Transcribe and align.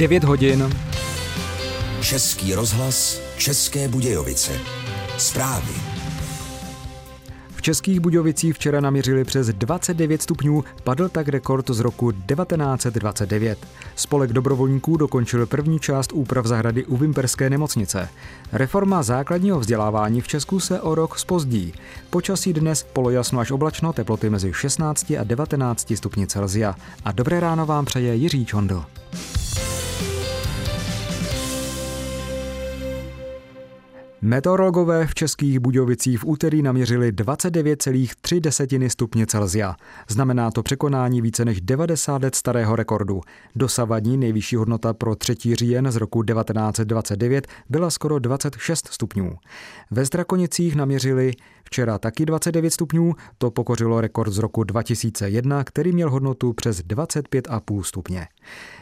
9 0.00 0.24
hodin. 0.24 0.76
Český 2.00 2.54
rozhlas, 2.54 3.20
České 3.36 3.88
Budějovice. 3.88 4.52
Zprávy. 5.18 5.72
V 7.48 7.62
Českých 7.62 8.00
Budějovicích 8.00 8.54
včera 8.54 8.80
naměřili 8.80 9.24
přes 9.24 9.46
29 9.46 10.22
stupňů, 10.22 10.64
padl 10.84 11.08
tak 11.08 11.28
rekord 11.28 11.70
z 11.70 11.80
roku 11.80 12.12
1929. 12.12 13.58
Spolek 13.96 14.32
dobrovolníků 14.32 14.96
dokončil 14.96 15.46
první 15.46 15.80
část 15.80 16.12
úprav 16.12 16.46
zahrady 16.46 16.84
u 16.84 16.96
Vimperské 16.96 17.50
nemocnice. 17.50 18.08
Reforma 18.52 19.02
základního 19.02 19.60
vzdělávání 19.60 20.20
v 20.20 20.28
Česku 20.28 20.60
se 20.60 20.80
o 20.80 20.94
rok 20.94 21.18
spozdí. 21.18 21.72
Počasí 22.10 22.52
dnes 22.52 22.82
polojasno 22.92 23.40
až 23.40 23.50
oblačno, 23.50 23.92
teploty 23.92 24.30
mezi 24.30 24.52
16 24.52 25.10
a 25.10 25.24
19 25.24 25.92
stupni 25.96 26.26
Celzia. 26.26 26.74
A 27.04 27.12
dobré 27.12 27.40
ráno 27.40 27.66
vám 27.66 27.84
přeje 27.84 28.14
Jiří 28.14 28.46
Čondl. 28.46 28.84
Meteorologové 34.22 35.06
v 35.06 35.14
Českých 35.14 35.60
Budějovicích 35.60 36.18
v 36.18 36.24
úterý 36.24 36.62
naměřili 36.62 37.12
29,3 37.12 38.88
stupně 38.88 39.26
Celzia. 39.26 39.76
Znamená 40.08 40.50
to 40.50 40.62
překonání 40.62 41.22
více 41.22 41.44
než 41.44 41.60
90 41.60 42.22
let 42.22 42.34
starého 42.34 42.76
rekordu. 42.76 43.20
Dosavadní 43.56 44.16
nejvyšší 44.16 44.56
hodnota 44.56 44.94
pro 44.94 45.16
3. 45.16 45.34
říjen 45.54 45.90
z 45.90 45.96
roku 45.96 46.22
1929 46.22 47.46
byla 47.68 47.90
skoro 47.90 48.18
26 48.18 48.88
stupňů. 48.92 49.36
Ve 49.90 50.04
Zdrakonicích 50.04 50.76
naměřili 50.76 51.32
včera 51.64 51.98
taky 51.98 52.26
29 52.26 52.70
stupňů, 52.70 53.14
to 53.38 53.50
pokořilo 53.50 54.00
rekord 54.00 54.32
z 54.32 54.38
roku 54.38 54.64
2001, 54.64 55.64
který 55.64 55.92
měl 55.92 56.10
hodnotu 56.10 56.52
přes 56.52 56.80
25,5 56.80 57.82
stupně. 57.82 58.26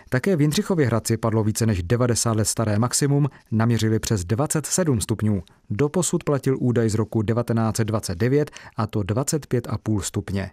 Také 0.09 0.37
v 0.37 0.41
Jindřichově 0.41 0.87
Hradci 0.87 1.17
padlo 1.17 1.45
více 1.45 1.67
než 1.67 1.83
90 1.83 2.37
let 2.37 2.45
staré 2.45 2.79
maximum, 2.79 3.29
naměřili 3.51 3.99
přes 3.99 4.25
27 4.25 5.01
stupňů. 5.01 5.43
Doposud 5.71 6.25
platil 6.25 6.57
údaj 6.61 6.89
z 6.89 6.95
roku 6.95 7.23
1929 7.23 8.51
a 8.77 8.87
to 8.87 9.01
25,5 9.01 10.01
stupně. 10.01 10.51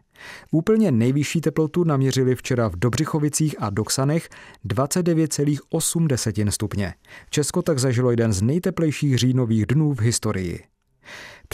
Úplně 0.52 0.92
nejvyšší 0.92 1.42
teplotu 1.42 1.84
naměřili 1.84 2.36
včera 2.36 2.68
v 2.68 2.76
Dobřichovicích 2.76 3.56
a 3.60 3.70
Doksanech 3.70 4.30
29,8 4.66 6.50
stupně. 6.50 6.94
Česko 7.30 7.62
tak 7.62 7.80
zažilo 7.80 8.12
jeden 8.12 8.34
z 8.34 8.42
nejteplejších 8.42 9.18
říjnových 9.18 9.66
dnů 9.66 9.94
v 9.94 10.00
historii. 10.00 10.64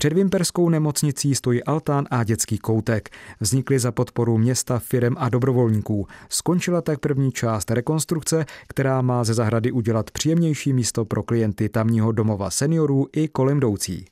Před 0.01 0.13
Vimperskou 0.13 0.69
nemocnicí 0.69 1.35
stojí 1.35 1.63
altán 1.63 2.07
a 2.11 2.23
dětský 2.23 2.57
koutek. 2.57 3.09
Vznikly 3.39 3.79
za 3.79 3.91
podporu 3.91 4.37
města, 4.37 4.79
firem 4.79 5.15
a 5.19 5.29
dobrovolníků. 5.29 6.07
Skončila 6.29 6.81
tak 6.81 6.99
první 6.99 7.31
část 7.31 7.71
rekonstrukce, 7.71 8.45
která 8.67 9.01
má 9.01 9.23
ze 9.23 9.33
zahrady 9.33 9.71
udělat 9.71 10.11
příjemnější 10.11 10.73
místo 10.73 11.05
pro 11.05 11.23
klienty 11.23 11.69
tamního 11.69 12.11
domova 12.11 12.49
seniorů 12.49 13.07
i 13.13 13.27
kolem 13.27 13.57
jdoucí. 13.57 14.05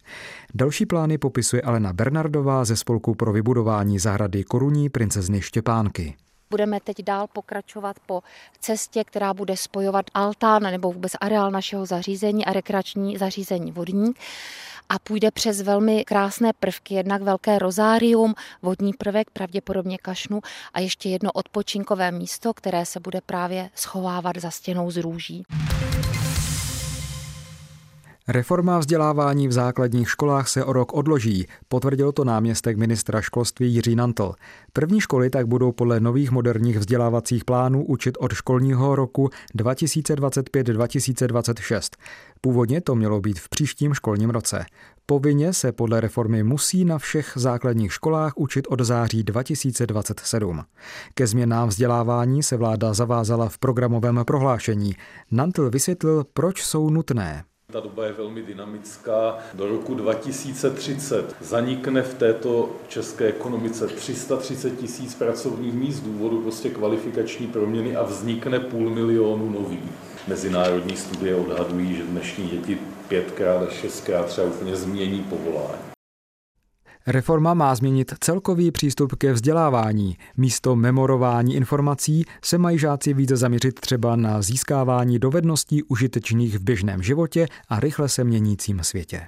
Další 0.54 0.86
plány 0.86 1.18
popisuje 1.18 1.62
Alena 1.62 1.94
Bernardová 1.94 2.66
ze 2.66 2.76
Spolku 2.76 3.16
pro 3.16 3.34
vybudování 3.34 4.00
zahrady 4.00 4.44
koruní 4.44 4.90
princezny 4.90 5.42
Štěpánky. 5.42 6.16
Budeme 6.50 6.80
teď 6.80 7.03
dál 7.03 7.28
pokračovat 7.34 7.96
po 8.06 8.22
cestě, 8.59 9.03
která 9.03 9.34
bude 9.34 9.58
spojovat 9.58 10.06
altán 10.14 10.64
nebo 10.64 10.92
vůbec 10.92 11.12
areál 11.22 11.52
našeho 11.52 11.86
zařízení 11.86 12.46
a 12.46 12.53
rekreační 12.53 13.18
zařízení 13.18 13.72
vodník 13.72 14.20
a 14.90 15.00
půjde 15.00 15.32
přes 15.32 15.62
velmi 15.62 16.06
krásné 16.06 16.54
prvky, 16.59 16.94
jednak 16.94 17.22
velké 17.22 17.59
rozárium, 17.59 18.34
vodní 18.62 18.94
prvek, 18.94 19.30
pravděpodobně 19.30 19.98
kašnu 19.98 20.42
a 20.73 20.80
ještě 20.80 21.09
jedno 21.09 21.31
odpočinkové 21.31 22.12
místo, 22.12 22.54
které 22.54 22.86
se 22.86 23.00
bude 23.00 23.22
právě 23.22 23.70
schovávat 23.76 24.38
za 24.38 24.52
stěnou 24.52 24.92
z 24.92 24.98
růží. 24.98 25.44
Reforma 28.31 28.80
vzdělávání 28.80 29.47
v 29.47 29.52
základních 29.52 30.09
školách 30.09 30.47
se 30.47 30.63
o 30.63 30.73
rok 30.73 30.94
odloží, 30.94 31.47
potvrdil 31.67 32.12
to 32.12 32.23
náměstek 32.23 32.78
ministra 32.78 33.22
školství 33.22 33.73
Jiří 33.73 33.95
Nantl. 33.95 34.34
První 34.73 35.01
školy 35.01 35.29
tak 35.29 35.47
budou 35.47 35.72
podle 35.72 36.00
nových 36.00 36.31
moderních 36.31 36.78
vzdělávacích 36.78 37.45
plánů 37.45 37.85
učit 37.85 38.18
od 38.19 38.34
školního 38.34 38.95
roku 38.95 39.29
2025-2026. 39.57 41.89
Původně 42.41 42.81
to 42.81 42.95
mělo 42.95 43.22
být 43.22 43.39
v 43.39 43.50
příštím 43.50 43.94
školním 43.94 44.29
roce. 44.29 44.66
Povinně 45.06 45.53
se 45.53 45.72
podle 45.72 46.01
reformy 46.01 46.44
musí 46.44 46.85
na 46.85 46.97
všech 46.97 47.31
základních 47.35 47.94
školách 47.94 48.34
učit 48.35 48.68
od 48.69 48.81
září 48.81 49.23
2027. 49.23 50.62
Ke 51.13 51.28
změnám 51.28 51.69
vzdělávání 51.69 52.44
se 52.44 52.57
vláda 52.57 52.94
zavázala 52.94 53.50
v 53.50 53.57
programovém 53.57 54.23
prohlášení. 54.28 54.95
Nantl 55.31 55.69
vysvětlil, 55.69 56.25
proč 56.34 56.63
jsou 56.63 56.89
nutné. 56.89 57.44
Ta 57.72 57.80
doba 57.80 58.06
je 58.06 58.13
velmi 58.13 58.41
dynamická. 58.41 59.38
Do 59.53 59.68
roku 59.68 59.96
2030 59.96 61.35
zanikne 61.41 62.02
v 62.02 62.13
této 62.13 62.69
české 62.88 63.25
ekonomice 63.25 63.88
330 63.88 64.78
tisíc 64.78 65.16
pracovních 65.16 65.74
míst 65.74 65.96
z 65.96 66.00
důvodu 66.00 66.41
prostě 66.41 66.69
kvalifikační 66.69 67.47
proměny 67.47 67.96
a 67.96 68.03
vznikne 68.03 68.59
půl 68.59 68.90
milionu 68.90 69.50
nových. 69.50 69.91
Mezinárodní 70.28 70.97
studie 70.97 71.35
odhadují, 71.35 71.96
že 71.96 72.03
dnešní 72.03 72.47
děti 72.47 72.78
pětkrát 73.07 73.63
až 73.68 73.74
šestkrát 73.74 74.25
třeba 74.25 74.47
úplně 74.47 74.75
změní 74.75 75.19
povolání. 75.19 75.88
Reforma 77.08 77.54
má 77.54 77.76
změnit 77.76 78.14
celkový 78.20 78.72
přístup 78.72 79.16
ke 79.16 79.34
vzdělávání. 79.34 80.18
Místo 80.38 80.76
memorování 80.76 81.56
informací 81.56 82.26
se 82.44 82.58
mají 82.58 82.80
žáci 82.80 83.14
více 83.14 83.38
zaměřit 83.38 83.80
třeba 83.80 84.16
na 84.16 84.42
získávání 84.42 85.20
dovedností 85.20 85.84
užitečných 85.84 86.60
v 86.60 86.64
běžném 86.64 87.04
životě 87.04 87.48
a 87.70 87.80
rychle 87.80 88.10
se 88.10 88.24
měnícím 88.24 88.84
světě. 88.84 89.28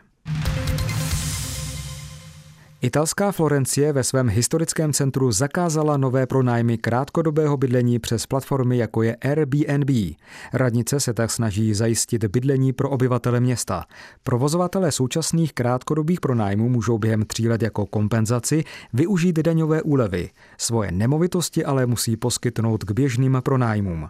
Italská 2.84 3.32
Florencie 3.32 3.94
ve 3.94 4.04
svém 4.04 4.30
historickém 4.30 4.94
centru 4.94 5.32
zakázala 5.32 5.98
nové 5.98 6.28
pronájmy 6.28 6.78
krátkodobého 6.78 7.58
bydlení 7.58 8.00
přes 8.00 8.26
platformy 8.26 8.78
jako 8.78 9.04
je 9.04 9.16
Airbnb. 9.16 9.90
Radnice 10.54 11.00
se 11.00 11.14
tak 11.14 11.32
snaží 11.32 11.74
zajistit 11.74 12.26
bydlení 12.26 12.74
pro 12.74 12.90
obyvatele 12.90 13.40
města. 13.40 13.86
Provozovatelé 14.24 14.92
současných 14.92 15.54
krátkodobých 15.54 16.20
pronájmů 16.20 16.70
můžou 16.70 16.98
během 16.98 17.26
tří 17.26 17.48
let 17.48 17.62
jako 17.62 17.86
kompenzaci 17.86 18.64
využít 18.94 19.40
daňové 19.40 19.82
úlevy. 19.82 20.30
Svoje 20.58 20.92
nemovitosti 20.92 21.66
ale 21.66 21.86
musí 21.86 22.18
poskytnout 22.18 22.84
k 22.84 22.92
běžným 22.92 23.42
pronájmům. 23.44 24.08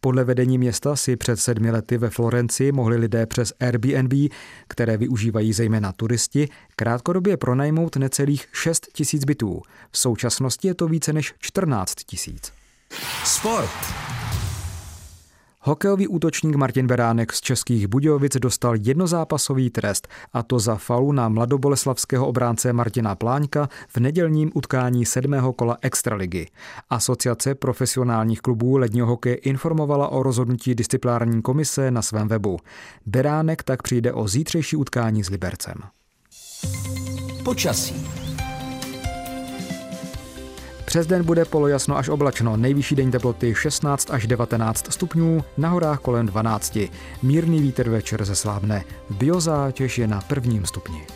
Podle 0.00 0.24
vedení 0.24 0.58
města 0.58 0.96
si 0.96 1.16
před 1.16 1.36
sedmi 1.36 1.70
lety 1.70 1.98
ve 1.98 2.10
Florencii 2.10 2.72
mohli 2.72 2.96
lidé 2.96 3.26
přes 3.26 3.52
Airbnb, 3.60 4.12
které 4.68 4.96
využívají 4.96 5.52
zejména 5.52 5.92
turisti, 5.92 6.48
krátkodobě 6.76 7.36
pronajmout 7.36 7.96
necelých 8.10 8.46
6 8.52 8.86
tisíc 8.92 9.24
bytů. 9.24 9.62
V 9.90 9.98
současnosti 9.98 10.68
je 10.68 10.74
to 10.74 10.88
více 10.88 11.12
než 11.12 11.34
14 11.38 11.94
tisíc. 11.94 12.52
Sport. 13.24 13.70
Hokejový 15.62 16.08
útočník 16.08 16.56
Martin 16.56 16.86
Beránek 16.86 17.32
z 17.32 17.40
Českých 17.40 17.86
Budějovic 17.86 18.36
dostal 18.36 18.74
jednozápasový 18.80 19.70
trest, 19.70 20.08
a 20.32 20.42
to 20.42 20.58
za 20.58 20.76
falu 20.76 21.12
na 21.12 21.28
mladoboleslavského 21.28 22.26
obránce 22.26 22.72
Martina 22.72 23.14
Pláňka 23.14 23.68
v 23.88 23.96
nedělním 23.96 24.50
utkání 24.54 25.06
sedmého 25.06 25.52
kola 25.52 25.76
Extraligy. 25.82 26.46
Asociace 26.90 27.54
profesionálních 27.54 28.40
klubů 28.40 28.76
ledního 28.76 29.06
hokeje 29.06 29.34
informovala 29.34 30.08
o 30.08 30.22
rozhodnutí 30.22 30.74
disciplinární 30.74 31.42
komise 31.42 31.90
na 31.90 32.02
svém 32.02 32.28
webu. 32.28 32.58
Beránek 33.06 33.62
tak 33.62 33.82
přijde 33.82 34.12
o 34.12 34.28
zítřejší 34.28 34.76
utkání 34.76 35.24
s 35.24 35.30
Libercem. 35.30 35.74
Počasí. 37.50 38.06
Přes 40.84 41.06
den 41.06 41.24
bude 41.24 41.44
polojasno 41.44 41.96
až 41.96 42.08
oblačno, 42.08 42.56
nejvyšší 42.56 42.94
denní 42.94 43.12
teploty 43.12 43.54
16 43.54 44.10
až 44.10 44.26
19 44.26 44.92
stupňů, 44.92 45.44
na 45.56 45.68
horách 45.68 46.00
kolem 46.00 46.26
12. 46.26 46.78
Mírný 47.22 47.60
vítr 47.60 47.88
večer 47.88 48.24
zeslábne. 48.24 48.84
Biozátěž 49.10 49.98
je 49.98 50.06
na 50.06 50.20
prvním 50.20 50.66
stupni. 50.66 51.06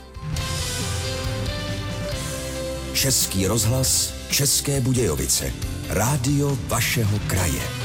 Český 2.92 3.46
rozhlas, 3.46 4.14
České 4.30 4.80
Budějovice. 4.80 5.52
Rádio 5.88 6.58
vašeho 6.68 7.18
kraje. 7.26 7.83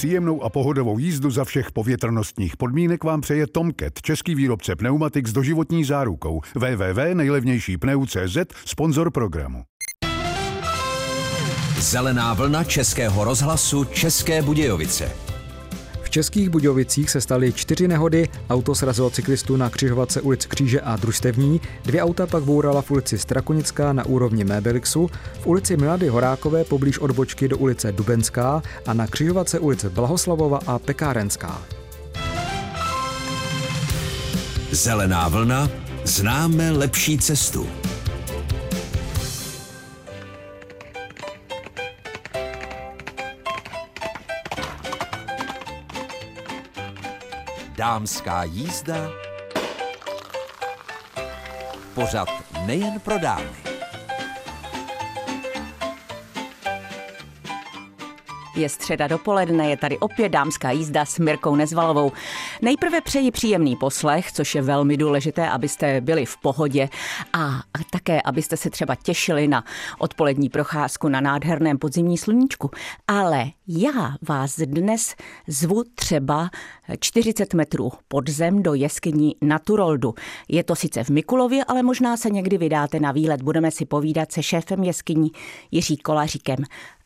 Příjemnou 0.00 0.42
a 0.42 0.50
pohodovou 0.50 0.98
jízdu 0.98 1.30
za 1.30 1.44
všech 1.44 1.72
povětrnostních 1.72 2.56
podmínek 2.56 3.04
vám 3.04 3.20
přeje 3.20 3.46
Tomket, 3.46 4.02
český 4.02 4.34
výrobce 4.34 4.76
pneumatik 4.76 5.28
s 5.28 5.32
doživotní 5.32 5.84
zárukou. 5.84 6.40
www.nejlevnějšípneu.cz, 6.54 8.36
sponzor 8.64 9.10
programu. 9.10 9.62
Zelená 11.78 12.34
vlna 12.34 12.64
Českého 12.64 13.24
rozhlasu 13.24 13.84
České 13.84 14.42
Budějovice. 14.42 15.29
V 16.10 16.12
Českých 16.12 16.50
Budějovicích 16.50 17.10
se 17.10 17.20
staly 17.20 17.52
čtyři 17.52 17.88
nehody, 17.88 18.28
auto 18.50 18.74
srazilo 18.74 19.10
cyklistu 19.10 19.56
na 19.56 19.70
křižovatce 19.70 20.20
ulic 20.20 20.46
Kříže 20.46 20.80
a 20.80 20.96
Družstevní, 20.96 21.60
dvě 21.84 22.02
auta 22.02 22.26
pak 22.26 22.42
bourala 22.42 22.82
v 22.82 22.90
ulici 22.90 23.18
Strakonická 23.18 23.92
na 23.92 24.06
úrovni 24.06 24.44
Mébelixu, 24.44 25.10
v 25.40 25.46
ulici 25.46 25.76
Milady 25.76 26.08
Horákové 26.08 26.64
poblíž 26.64 26.98
odbočky 26.98 27.48
do 27.48 27.58
ulice 27.58 27.92
Dubenská 27.92 28.62
a 28.86 28.94
na 28.94 29.06
křižovatce 29.06 29.58
ulice 29.58 29.90
Blahoslavova 29.90 30.60
a 30.66 30.78
Pekárenská. 30.78 31.62
Zelená 34.70 35.28
vlna, 35.28 35.70
známe 36.04 36.70
lepší 36.70 37.18
cestu. 37.18 37.66
Dámská 47.80 48.44
jízda. 48.44 48.94
Pořad 51.94 52.28
nejen 52.66 53.00
pro 53.00 53.18
dámy. 53.18 53.50
Je 58.56 58.68
středa 58.68 59.06
dopoledne, 59.06 59.70
je 59.70 59.76
tady 59.76 59.98
opět 59.98 60.28
dámská 60.28 60.70
jízda 60.70 61.04
s 61.04 61.18
Mirkou 61.18 61.56
Nezvalovou. 61.56 62.12
Nejprve 62.62 63.00
přeji 63.00 63.30
příjemný 63.30 63.76
poslech, 63.76 64.32
což 64.32 64.54
je 64.54 64.62
velmi 64.62 64.96
důležité, 64.96 65.48
abyste 65.48 66.00
byli 66.00 66.26
v 66.26 66.36
pohodě 66.36 66.88
a 67.32 67.60
také, 67.90 68.22
abyste 68.22 68.56
se 68.56 68.70
třeba 68.70 68.94
těšili 68.94 69.48
na 69.48 69.64
odpolední 69.98 70.48
procházku 70.48 71.08
na 71.08 71.20
nádherném 71.20 71.78
podzimní 71.78 72.18
sluníčku. 72.18 72.70
Ale 73.08 73.44
já 73.68 74.14
vás 74.28 74.56
dnes 74.60 75.14
zvu 75.46 75.84
třeba 75.94 76.50
40 77.00 77.54
metrů 77.54 77.92
pod 78.08 78.30
zem 78.30 78.62
do 78.62 78.74
jeskyní 78.74 79.36
Naturoldu. 79.42 80.14
Je 80.48 80.64
to 80.64 80.76
sice 80.76 81.04
v 81.04 81.10
Mikulově, 81.10 81.64
ale 81.64 81.82
možná 81.82 82.16
se 82.16 82.30
někdy 82.30 82.58
vydáte 82.58 83.00
na 83.00 83.12
výlet. 83.12 83.42
Budeme 83.42 83.70
si 83.70 83.86
povídat 83.86 84.32
se 84.32 84.42
šéfem 84.42 84.84
jeskyní 84.84 85.30
Jiří 85.70 85.96
Kolaříkem. 85.96 86.58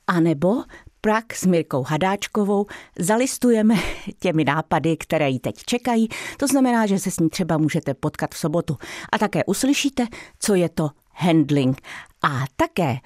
A 0.06 0.20
nebo 0.20 0.62
Prak 1.04 1.34
s 1.34 1.46
Mirkou 1.46 1.82
Hadáčkovou 1.82 2.66
zalistujeme 2.98 3.74
těmi 4.18 4.44
nápady, 4.44 4.96
které 4.96 5.30
ji 5.30 5.38
teď 5.38 5.56
čekají. 5.66 6.08
To 6.36 6.46
znamená, 6.46 6.86
že 6.86 6.98
se 6.98 7.10
s 7.10 7.20
ní 7.20 7.28
třeba 7.28 7.58
můžete 7.58 7.94
potkat 7.94 8.34
v 8.34 8.38
sobotu. 8.38 8.76
A 9.12 9.18
také 9.18 9.44
uslyšíte, 9.44 10.06
co 10.38 10.54
je 10.54 10.68
to 10.68 10.90
handling. 11.12 11.80
A 12.22 12.44
také 12.56 12.96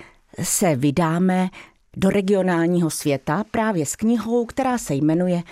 se 0.43 0.77
vydáme 0.77 1.49
do 1.97 2.11
regionálního 2.11 2.91
světa 2.91 3.45
právě 3.51 3.87
s 3.87 3.97
knihou, 3.97 4.47
která 4.47 4.79
se 4.79 4.95
jmenuje 4.95 5.43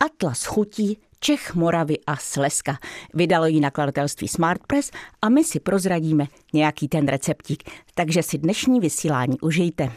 Atlas 0.00 0.44
chutí 0.44 0.98
Čech, 1.20 1.54
Moravy 1.54 1.98
a 2.06 2.16
Slezska. 2.16 2.78
Vydalo 3.14 3.46
ji 3.46 3.60
nakladatelství 3.60 4.28
Smart 4.28 4.66
Press 4.66 4.90
a 5.22 5.28
my 5.28 5.44
si 5.44 5.60
prozradíme 5.60 6.26
nějaký 6.52 6.88
ten 6.88 7.08
receptík. 7.08 7.62
Takže 7.94 8.22
si 8.22 8.38
dnešní 8.38 8.80
vysílání 8.80 9.40
užijte 9.40 9.92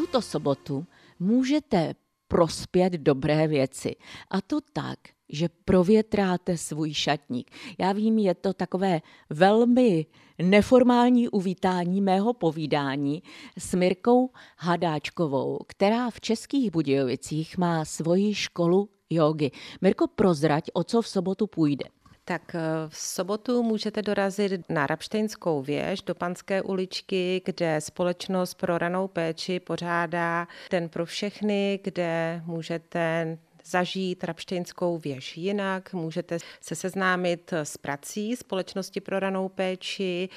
tuto 0.00 0.22
sobotu 0.22 0.86
můžete 1.18 1.94
prospět 2.28 2.92
dobré 2.92 3.48
věci. 3.48 3.96
A 4.30 4.40
to 4.40 4.60
tak, 4.72 4.98
že 5.28 5.48
provětráte 5.64 6.56
svůj 6.56 6.94
šatník. 6.94 7.50
Já 7.78 7.92
vím, 7.92 8.18
je 8.18 8.34
to 8.34 8.52
takové 8.52 9.00
velmi 9.30 10.06
neformální 10.42 11.28
uvítání 11.28 12.00
mého 12.00 12.32
povídání 12.32 13.22
s 13.58 13.74
Mirkou 13.74 14.30
Hadáčkovou, 14.58 15.58
která 15.66 16.10
v 16.10 16.20
Českých 16.20 16.70
Budějovicích 16.70 17.58
má 17.58 17.84
svoji 17.84 18.34
školu 18.34 18.88
jogy. 19.10 19.50
Mirko, 19.80 20.06
prozrať, 20.06 20.64
o 20.72 20.84
co 20.84 21.02
v 21.02 21.08
sobotu 21.08 21.46
půjde. 21.46 21.84
Tak 22.30 22.54
eh, 22.54 22.60
v 22.88 22.96
sobotu 22.96 23.62
můžete 23.62 24.02
dorazit 24.02 24.60
na 24.68 24.86
Rapštejnskou 24.86 25.62
věž 25.62 26.02
do 26.02 26.14
Panské 26.14 26.62
uličky, 26.62 27.42
kde 27.44 27.80
společnost 27.80 28.54
pro 28.54 28.78
ranou 28.78 29.08
péči 29.08 29.60
pořádá 29.60 30.48
ten 30.68 30.88
pro 30.88 31.06
všechny, 31.06 31.80
kde 31.82 32.42
můžete 32.44 33.38
zažít 33.64 34.24
Rapštejnskou 34.24 34.98
věž 34.98 35.36
jinak, 35.36 35.92
můžete 35.92 36.38
se 36.60 36.74
seznámit 36.74 37.52
s 37.52 37.76
prací 37.76 38.36
Společnosti 38.36 39.00
pro 39.00 39.18
ranou 39.18 39.48
péči, 39.48 40.28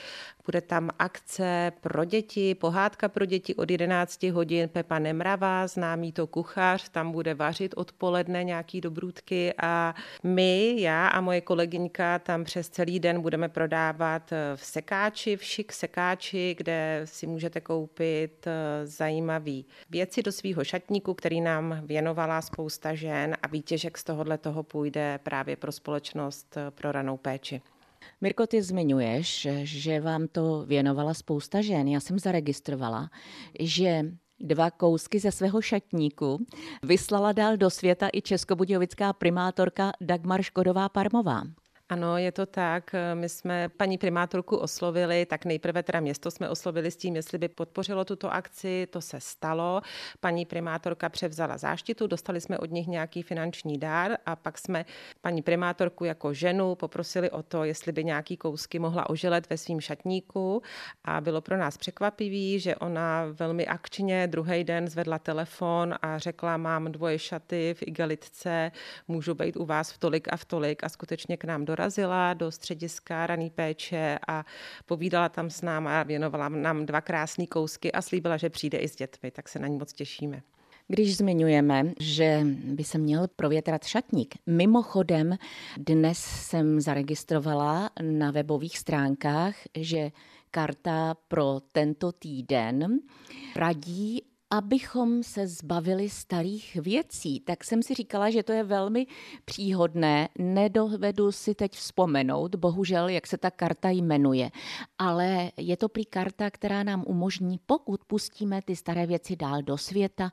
bude 0.46 0.62
tam 0.62 0.90
akce 1.00 1.72
pro 1.82 2.06
děti, 2.06 2.56
pohádka 2.56 3.10
pro 3.10 3.26
děti 3.26 3.56
od 3.56 3.72
11 3.72 4.24
hodin. 4.24 4.70
Pepa 4.70 5.00
Nemrava, 5.00 5.68
známý 5.68 6.12
to 6.12 6.28
kuchař, 6.28 6.90
tam 6.90 7.12
bude 7.12 7.34
vařit 7.34 7.74
odpoledne 7.78 8.44
nějaký 8.44 8.82
dobrůdky 8.82 9.54
a 9.62 9.96
my, 10.24 10.76
já 10.82 11.08
a 11.08 11.22
moje 11.22 11.42
kolegyňka 11.42 12.20
tam 12.20 12.44
přes 12.44 12.70
celý 12.70 13.00
den 13.00 13.22
budeme 13.22 13.50
prodávat 13.50 14.32
eh, 14.32 14.56
v 14.56 14.66
sekáči, 14.66 15.38
v 15.38 15.44
šik 15.44 15.74
sekáči, 15.74 16.56
kde 16.58 17.02
si 17.06 17.28
můžete 17.28 17.62
koupit 17.62 18.48
eh, 18.48 18.88
zajímavé 18.88 19.62
věci 19.90 20.24
do 20.24 20.32
svého 20.32 20.64
šatníku, 20.64 21.14
který 21.14 21.42
nám 21.42 21.82
věnovala 21.86 22.42
spousta 22.42 22.94
žen 22.94 23.38
a 23.42 23.48
výtěžek 23.48 23.98
z 23.98 24.04
tohohle 24.04 24.38
toho 24.38 24.64
půjde 24.64 25.20
právě 25.24 25.56
pro 25.56 25.72
společnost 25.72 26.58
eh, 26.58 26.72
pro 26.72 26.92
ranou 26.92 27.18
péči. 27.18 27.62
Mirko, 28.24 28.48
ty 28.48 28.62
zmiňuješ, 28.62 29.48
že 29.64 30.00
vám 30.00 30.28
to 30.28 30.64
věnovala 30.68 31.14
spousta 31.14 31.62
žen. 31.62 31.88
Já 31.88 32.00
jsem 32.00 32.20
zaregistrovala, 32.20 33.10
že 33.60 34.06
dva 34.40 34.72
kousky 34.72 35.20
ze 35.20 35.32
svého 35.32 35.62
šatníku 35.62 36.46
vyslala 36.84 37.32
dál 37.32 37.58
do 37.58 37.70
světa 37.70 38.10
i 38.14 38.22
českobudějovická 38.22 39.14
primátorka 39.14 39.92
Dagmar 40.02 40.42
Škodová-Parmová. 40.42 41.44
Ano, 41.94 42.18
je 42.18 42.32
to 42.32 42.46
tak. 42.46 42.92
My 43.14 43.30
jsme 43.30 43.70
paní 43.70 43.98
primátorku 43.98 44.58
oslovili, 44.58 45.26
tak 45.26 45.46
nejprve 45.46 45.84
teda 45.84 46.00
město 46.00 46.32
jsme 46.32 46.50
oslovili 46.50 46.92
s 46.92 46.96
tím, 46.96 47.16
jestli 47.16 47.38
by 47.38 47.48
podpořilo 47.48 48.06
tuto 48.06 48.34
akci, 48.34 48.88
to 48.90 49.02
se 49.02 49.20
stalo. 49.20 49.82
Paní 50.20 50.46
primátorka 50.46 51.10
převzala 51.10 51.58
záštitu, 51.58 52.08
dostali 52.08 52.42
jsme 52.42 52.58
od 52.58 52.72
nich 52.72 52.88
nějaký 52.88 53.22
finanční 53.22 53.78
dár 53.78 54.18
a 54.26 54.36
pak 54.36 54.58
jsme 54.58 54.86
paní 55.22 55.42
primátorku 55.42 56.06
jako 56.06 56.34
ženu 56.34 56.76
poprosili 56.76 57.30
o 57.30 57.44
to, 57.44 57.64
jestli 57.64 57.92
by 57.92 58.04
nějaký 58.04 58.38
kousky 58.38 58.80
mohla 58.80 59.10
oželet 59.10 59.50
ve 59.50 59.58
svým 59.58 59.82
šatníku 59.82 60.62
a 61.06 61.22
bylo 61.22 61.42
pro 61.42 61.58
nás 61.58 61.78
překvapivý, 61.78 62.60
že 62.60 62.76
ona 62.76 63.26
velmi 63.32 63.68
akčně 63.68 64.28
druhý 64.28 64.64
den 64.64 64.88
zvedla 64.88 65.20
telefon 65.20 65.96
a 66.02 66.18
řekla, 66.18 66.58
mám 66.58 66.92
dvoje 66.92 67.20
šaty 67.20 67.76
v 67.78 67.82
igelitce, 67.88 68.72
můžu 69.08 69.34
být 69.34 69.58
u 69.58 69.66
vás 69.66 69.92
v 69.92 69.98
tolik 69.98 70.34
a 70.34 70.38
v 70.38 70.46
tolik 70.46 70.84
a 70.84 70.90
skutečně 70.90 71.38
k 71.38 71.44
nám 71.44 71.66
dorazila 71.66 71.83
dorazila 71.84 72.34
do 72.34 72.52
střediska 72.52 73.28
raný 73.28 73.50
péče 73.50 74.20
a 74.28 74.46
povídala 74.86 75.30
tam 75.30 75.50
s 75.50 75.62
náma 75.62 76.00
a 76.00 76.04
věnovala 76.04 76.50
nám 76.50 76.86
dva 76.86 77.02
krásné 77.02 77.48
kousky 77.48 77.92
a 77.92 78.02
slíbila, 78.02 78.38
že 78.38 78.50
přijde 78.50 78.78
i 78.78 78.88
s 78.88 78.96
dětmi, 78.96 79.32
tak 79.32 79.50
se 79.50 79.60
na 79.60 79.68
ní 79.68 79.78
moc 79.78 79.94
těšíme. 79.94 80.42
Když 80.88 81.18
zmiňujeme, 81.18 81.84
že 82.00 82.42
by 82.64 82.84
se 82.84 82.98
měl 82.98 83.28
provětrat 83.36 83.84
šatník, 83.84 84.36
mimochodem 84.46 85.38
dnes 85.78 86.18
jsem 86.20 86.82
zaregistrovala 86.82 87.90
na 88.02 88.32
webových 88.32 88.78
stránkách, 88.78 89.56
že 89.78 90.12
karta 90.52 91.16
pro 91.28 91.60
tento 91.72 92.12
týden 92.12 93.00
radí 93.56 94.22
abychom 94.54 95.24
se 95.24 95.48
zbavili 95.48 96.10
starých 96.10 96.76
věcí. 96.76 97.40
Tak 97.40 97.64
jsem 97.64 97.84
si 97.84 97.94
říkala, 97.94 98.30
že 98.30 98.44
to 98.44 98.52
je 98.52 98.64
velmi 98.64 99.08
příhodné. 99.46 100.30
Nedovedu 100.40 101.32
si 101.32 101.56
teď 101.56 101.72
vzpomenout, 101.72 102.56
bohužel, 102.56 103.10
jak 103.10 103.28
se 103.28 103.38
ta 103.38 103.52
karta 103.52 103.90
jmenuje. 103.90 104.52
Ale 104.98 105.52
je 105.58 105.78
to 105.78 105.90
prý 105.90 106.06
karta, 106.06 106.50
která 106.50 106.84
nám 106.84 107.04
umožní, 107.08 107.60
pokud 107.66 108.06
pustíme 108.06 108.62
ty 108.62 108.76
staré 108.76 109.08
věci 109.08 109.36
dál 109.36 109.62
do 109.62 109.78
světa, 109.78 110.32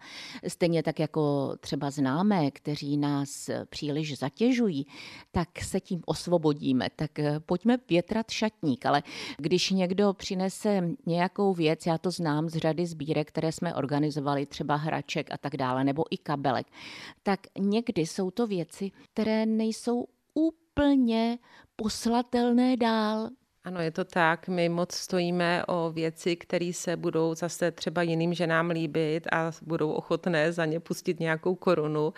stejně 0.48 0.82
tak 0.82 0.98
jako 0.98 1.54
třeba 1.60 1.90
známé, 1.90 2.50
kteří 2.50 2.96
nás 2.96 3.50
příliš 3.70 4.18
zatěžují, 4.18 4.86
tak 5.32 5.48
se 5.62 5.80
tím 5.80 6.02
osvobodíme. 6.06 6.88
Tak 6.96 7.18
eh, 7.18 7.40
pojďme 7.40 7.78
větrat 7.88 8.30
šatník. 8.30 8.86
Ale 8.86 9.02
když 9.38 9.70
někdo 9.70 10.12
přinese 10.12 10.88
nějakou 11.06 11.54
věc, 11.54 11.86
já 11.86 11.98
to 11.98 12.10
znám 12.10 12.48
z 12.48 12.56
řady 12.56 12.86
sbírek, 12.86 13.28
které 13.28 13.52
jsme 13.52 13.74
organizovali, 13.74 14.09
organizovali, 14.10 14.46
třeba 14.46 14.76
hraček 14.76 15.30
a 15.30 15.38
tak 15.38 15.56
dále, 15.56 15.84
nebo 15.84 16.04
i 16.10 16.16
kabelek, 16.16 16.66
tak 17.22 17.40
někdy 17.58 18.02
jsou 18.02 18.30
to 18.30 18.46
věci, 18.46 18.90
které 19.12 19.46
nejsou 19.46 20.06
úplně 20.34 21.38
poslatelné 21.76 22.76
dál. 22.76 23.28
Ano, 23.64 23.80
je 23.80 23.90
to 23.90 24.04
tak. 24.04 24.48
My 24.48 24.68
moc 24.68 24.94
stojíme 24.94 25.64
o 25.66 25.90
věci, 25.90 26.36
které 26.36 26.72
se 26.72 26.96
budou 26.96 27.34
zase 27.34 27.70
třeba 27.70 28.02
jiným 28.02 28.34
ženám 28.34 28.70
líbit 28.70 29.26
a 29.32 29.50
budou 29.62 29.92
ochotné 29.92 30.52
za 30.52 30.64
ně 30.64 30.80
pustit 30.80 31.20
nějakou 31.20 31.54
korunu. 31.54 32.12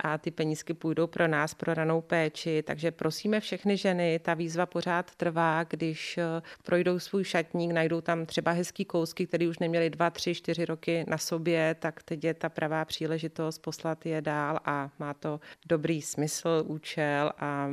A 0.00 0.18
ty 0.18 0.30
penízky 0.30 0.74
půjdou 0.74 1.06
pro 1.06 1.28
nás, 1.28 1.54
pro 1.54 1.74
ranou 1.74 2.00
péči. 2.00 2.62
Takže 2.66 2.90
prosíme 2.90 3.40
všechny 3.40 3.76
ženy, 3.76 4.18
ta 4.18 4.34
výzva 4.34 4.66
pořád 4.66 5.14
trvá, 5.14 5.64
když 5.64 6.18
eh, 6.18 6.42
projdou 6.62 6.98
svůj 6.98 7.24
šatník, 7.24 7.72
najdou 7.72 8.00
tam 8.00 8.26
třeba 8.26 8.50
hezký 8.50 8.84
kousky, 8.84 9.26
které 9.26 9.48
už 9.48 9.58
neměly 9.58 9.90
dva, 9.90 10.10
tři, 10.10 10.34
čtyři 10.34 10.64
roky 10.64 11.04
na 11.08 11.18
sobě, 11.18 11.76
tak 11.78 12.02
teď 12.02 12.24
je 12.24 12.34
ta 12.34 12.48
pravá 12.48 12.84
příležitost 12.84 13.58
poslat 13.58 14.06
je 14.06 14.22
dál 14.22 14.58
a 14.64 14.90
má 14.98 15.14
to 15.14 15.40
dobrý 15.68 16.02
smysl, 16.02 16.64
účel 16.66 17.32
a 17.38 17.70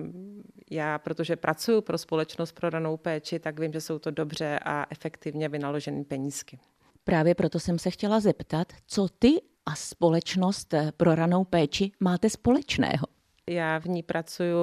já, 0.71 0.99
protože 0.99 1.35
pracuji 1.35 1.81
pro 1.81 1.97
společnost 1.97 2.51
pro 2.51 2.69
ranou 2.69 2.97
péči, 2.97 3.39
tak 3.39 3.59
vím, 3.59 3.73
že 3.73 3.81
jsou 3.81 3.99
to 3.99 4.11
dobře 4.11 4.59
a 4.65 4.85
efektivně 4.89 5.49
vynaložené 5.49 6.03
penízky. 6.03 6.59
Právě 7.03 7.35
proto 7.35 7.59
jsem 7.59 7.79
se 7.79 7.91
chtěla 7.91 8.19
zeptat, 8.19 8.73
co 8.87 9.07
ty 9.19 9.41
a 9.65 9.75
společnost 9.75 10.73
pro 10.97 11.15
ranou 11.15 11.43
péči 11.43 11.91
máte 11.99 12.29
společného? 12.29 13.20
Já 13.51 13.79
v 13.79 13.85
ní 13.85 14.03
pracuji 14.03 14.55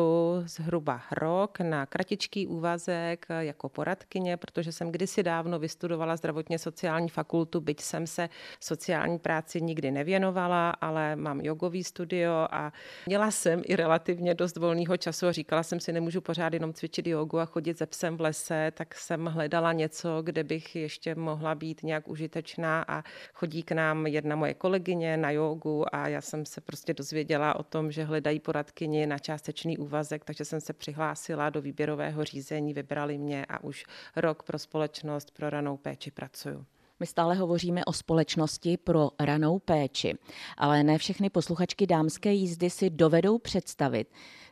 zhruba 0.44 1.02
rok 1.12 1.60
na 1.60 1.86
kratičký 1.86 2.46
úvazek 2.46 3.26
jako 3.38 3.68
poradkyně, 3.68 4.36
protože 4.36 4.72
jsem 4.72 4.92
kdysi 4.92 5.22
dávno 5.22 5.58
vystudovala 5.58 6.16
zdravotně 6.16 6.58
sociální 6.58 7.08
fakultu, 7.08 7.60
byť 7.60 7.80
jsem 7.80 8.06
se 8.06 8.28
sociální 8.60 9.18
práci 9.18 9.60
nikdy 9.60 9.90
nevěnovala, 9.90 10.70
ale 10.70 11.16
mám 11.16 11.40
jogový 11.40 11.84
studio 11.84 12.32
a 12.50 12.72
měla 13.06 13.30
jsem 13.30 13.62
i 13.64 13.76
relativně 13.76 14.34
dost 14.34 14.56
volného 14.56 14.96
času 14.96 15.26
a 15.26 15.32
říkala 15.32 15.62
jsem 15.62 15.80
si, 15.80 15.92
nemůžu 15.92 16.20
pořád 16.20 16.52
jenom 16.52 16.72
cvičit 16.72 17.06
jogu 17.06 17.38
a 17.38 17.44
chodit 17.44 17.78
ze 17.78 17.86
psem 17.86 18.16
v 18.16 18.20
lese, 18.20 18.72
tak 18.74 18.94
jsem 18.94 19.26
hledala 19.26 19.72
něco, 19.72 20.22
kde 20.22 20.44
bych 20.44 20.76
ještě 20.76 21.14
mohla 21.14 21.54
být 21.54 21.82
nějak 21.82 22.08
užitečná 22.08 22.84
a 22.88 23.02
chodí 23.34 23.62
k 23.62 23.72
nám 23.72 24.06
jedna 24.06 24.36
moje 24.36 24.54
kolegyně 24.54 25.16
na 25.16 25.30
jogu 25.30 25.94
a 25.94 26.08
já 26.08 26.20
jsem 26.20 26.46
se 26.46 26.60
prostě 26.60 26.94
dozvěděla 26.94 27.56
o 27.56 27.62
tom, 27.62 27.92
že 27.92 28.04
hledají 28.04 28.40
poradky 28.40 28.77
poradkyni 28.78 29.06
na 29.06 29.18
částečný 29.18 29.78
úvazek, 29.78 30.24
takže 30.24 30.44
jsem 30.44 30.60
se 30.60 30.72
přihlásila 30.72 31.50
do 31.50 31.62
výběrového 31.62 32.24
řízení, 32.24 32.74
vybrali 32.74 33.18
mě 33.18 33.44
a 33.44 33.64
už 33.64 33.84
rok 34.16 34.42
pro 34.42 34.58
společnost 34.58 35.30
pro 35.30 35.50
ranou 35.50 35.76
péči 35.76 36.10
pracuju. 36.10 36.64
My 37.00 37.06
stále 37.06 37.34
hovoříme 37.34 37.84
o 37.84 37.92
společnosti 37.92 38.76
pro 38.76 39.10
ranou 39.20 39.58
péči, 39.58 40.14
ale 40.56 40.82
ne 40.82 40.98
všechny 40.98 41.30
posluchačky 41.30 41.86
dámské 41.86 42.32
jízdy 42.32 42.70
si 42.70 42.90
dovedou 42.90 43.38
představit, 43.38 44.08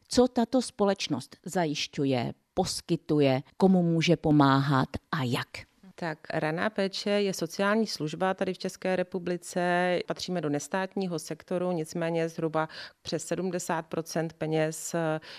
co 0.08 0.28
tato 0.28 0.62
společnost 0.62 1.36
zajišťuje, 1.44 2.34
poskytuje, 2.54 3.42
komu 3.56 3.82
může 3.82 4.16
pomáhat 4.16 4.88
a 5.12 5.22
jak. 5.22 5.48
Tak 5.98 6.18
raná 6.30 6.70
péče 6.70 7.10
je 7.10 7.34
sociální 7.34 7.86
služba 7.86 8.34
tady 8.34 8.54
v 8.54 8.58
České 8.58 8.96
republice. 8.96 9.98
Patříme 10.06 10.40
do 10.40 10.48
nestátního 10.48 11.18
sektoru, 11.18 11.72
nicméně 11.72 12.28
zhruba 12.28 12.68
přes 13.02 13.30
70% 13.30 14.28
peněz 14.38 14.94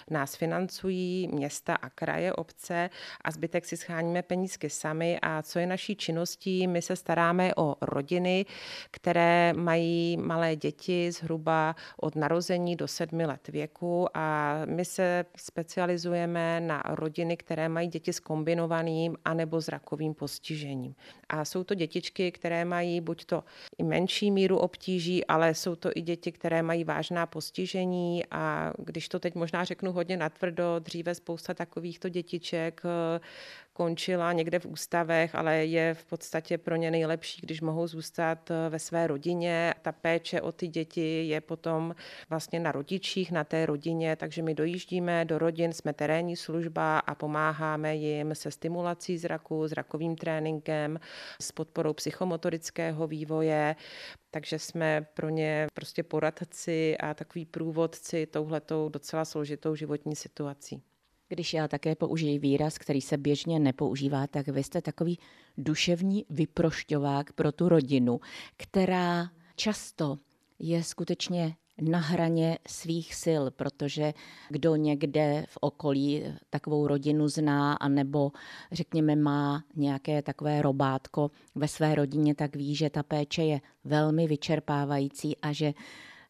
nás 0.10 0.36
financují 0.36 1.28
města 1.28 1.76
a 1.76 1.90
kraje, 1.90 2.34
obce 2.34 2.90
a 3.22 3.32
zbytek 3.32 3.66
si 3.66 3.78
scháníme 3.78 4.22
penízky 4.22 4.70
sami. 4.70 5.20
A 5.22 5.42
co 5.42 5.60
je 5.60 5.68
naší 5.68 5.96
činností? 5.96 6.68
My 6.68 6.82
se 6.82 6.96
staráme 6.96 7.56
o 7.56 7.76
rodiny, 7.82 8.46
které 8.92 9.54
mají 9.54 10.18
malé 10.18 10.56
děti 10.56 11.12
zhruba 11.12 11.76
od 11.98 12.16
narození 12.16 12.76
do 12.76 12.88
sedmi 12.88 13.26
let 13.26 13.48
věku 13.48 14.08
a 14.14 14.56
my 14.66 14.86
se 14.86 15.26
specializujeme 15.36 16.60
na 16.60 16.84
rodiny, 16.86 17.38
které 17.38 17.70
mají 17.70 17.88
děti 17.88 18.14
s 18.14 18.20
kombinovaným 18.20 19.18
anebo 19.26 19.62
zrakovým 19.62 20.14
postižením 20.14 20.47
postižením. 20.48 20.96
A 21.30 21.46
jsou 21.46 21.64
to 21.64 21.74
dětičky, 21.74 22.32
které 22.32 22.66
mají 22.66 23.02
buď 23.02 23.26
to 23.26 23.44
i 23.78 23.84
menší 23.84 24.32
míru 24.32 24.58
obtíží, 24.58 25.26
ale 25.26 25.54
jsou 25.54 25.76
to 25.76 25.90
i 25.96 26.02
děti, 26.02 26.32
které 26.32 26.62
mají 26.62 26.84
vážná 26.84 27.26
postižení 27.26 28.24
a 28.32 28.74
když 28.78 29.10
to 29.10 29.20
teď 29.20 29.36
možná 29.36 29.64
řeknu 29.64 29.92
hodně 29.92 30.18
natvrdo, 30.18 30.80
dříve 30.80 31.16
spousta 31.16 31.54
takovýchto 31.54 32.10
dětiček 32.10 32.82
končila 33.78 34.34
někde 34.34 34.60
v 34.60 34.66
ústavech, 34.66 35.36
ale 35.36 35.66
je 35.66 35.94
v 35.94 36.06
podstatě 36.06 36.58
pro 36.58 36.76
ně 36.76 36.92
nejlepší, 36.92 37.42
když 37.42 37.62
mohou 37.62 37.88
zůstat 37.88 38.52
eh, 38.52 38.70
ve 38.70 38.80
své 38.80 39.08
rodině. 39.08 39.74
Ta 39.82 39.92
péče 39.92 40.42
o 40.42 40.52
ty 40.52 40.68
děti 40.68 41.28
je 41.28 41.42
potom 41.42 41.96
vlastně 42.30 42.60
na 42.60 42.72
rodičích, 42.72 43.32
na 43.32 43.44
té 43.44 43.66
rodině, 43.66 44.16
takže 44.16 44.42
my 44.42 44.54
dojíždíme 44.54 45.26
do 45.26 45.38
rodin, 45.38 45.74
jsme 45.74 45.94
terénní 45.94 46.36
služba 46.36 47.00
a 47.00 47.16
pomáháme 47.16 47.96
jim 47.96 48.36
se 48.36 48.52
stimulací 48.52 49.18
zraku, 49.18 49.68
zrakovým 49.68 50.16
tréninkem, 50.16 51.00
s 51.42 51.52
podporou 51.52 51.94
psychomotorického 51.94 53.08
vývoje, 53.08 53.76
takže 54.32 54.60
jsme 54.60 55.08
pro 55.14 55.30
ně 55.30 55.68
prostě 55.74 56.04
poradci 56.04 56.98
a 56.98 57.14
takový 57.14 57.46
průvodci 57.46 58.26
touhletou 58.26 58.90
docela 58.90 59.26
složitou 59.26 59.76
životní 59.76 60.16
situací. 60.16 60.97
Když 61.30 61.54
já 61.54 61.68
také 61.68 61.96
použiji 61.96 62.40
výraz, 62.40 62.78
který 62.78 63.02
se 63.02 63.18
běžně 63.18 63.60
nepoužívá, 63.60 64.28
tak 64.28 64.48
vy 64.48 64.64
jste 64.64 64.82
takový 64.82 65.20
duševní 65.58 66.26
vyprošťovák 66.30 67.34
pro 67.34 67.52
tu 67.52 67.70
rodinu, 67.70 68.20
která 68.58 69.30
často 69.56 70.18
je 70.60 70.84
skutečně 70.84 71.56
na 71.82 72.00
hraně 72.00 72.58
svých 72.68 73.16
sil, 73.24 73.44
protože 73.52 74.14
kdo 74.50 74.76
někde 74.76 75.46
v 75.50 75.58
okolí 75.62 76.24
takovou 76.50 76.88
rodinu 76.88 77.28
zná, 77.28 77.74
anebo 77.74 78.32
řekněme 78.72 79.16
má 79.16 79.64
nějaké 79.76 80.22
takové 80.22 80.62
robátko 80.62 81.32
ve 81.56 81.68
své 81.68 81.96
rodině, 81.96 82.36
tak 82.36 82.56
ví, 82.56 82.76
že 82.76 82.90
ta 82.90 83.04
péče 83.04 83.44
je 83.44 83.62
velmi 83.84 84.28
vyčerpávající 84.28 85.38
a 85.38 85.52
že 85.52 85.74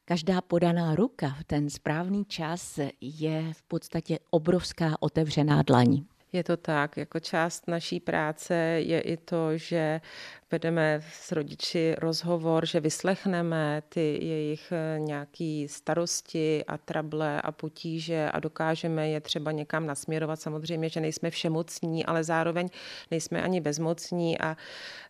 Každá 0.09 0.41
podaná 0.41 0.95
ruka 0.95 1.35
v 1.39 1.43
ten 1.43 1.69
správný 1.69 2.25
čas 2.25 2.79
je 3.01 3.53
v 3.53 3.61
podstatě 3.63 4.19
obrovská 4.29 4.95
otevřená 4.99 5.61
dlaň. 5.61 6.03
Je 6.33 6.43
to 6.43 6.57
tak, 6.57 6.97
jako 6.97 7.19
část 7.19 7.67
naší 7.67 7.99
práce 7.99 8.55
je 8.79 9.01
i 9.01 9.17
to, 9.17 9.57
že 9.57 10.01
vedeme 10.51 11.01
s 11.11 11.31
rodiči 11.31 11.95
rozhovor, 11.97 12.65
že 12.65 12.79
vyslechneme 12.79 13.83
ty 13.89 14.25
jejich 14.25 14.71
eh, 14.71 14.99
nějaký 14.99 15.67
starosti 15.67 16.65
a 16.67 16.77
trable 16.77 17.41
a 17.41 17.51
potíže 17.51 18.29
a 18.33 18.39
dokážeme 18.39 19.09
je 19.09 19.21
třeba 19.21 19.51
někam 19.51 19.85
nasměrovat. 19.85 20.41
Samozřejmě, 20.41 20.89
že 20.89 21.01
nejsme 21.01 21.29
všemocní, 21.29 22.05
ale 22.05 22.23
zároveň 22.23 22.69
nejsme 23.11 23.41
ani 23.41 23.61
bezmocní 23.61 24.39
a 24.39 24.57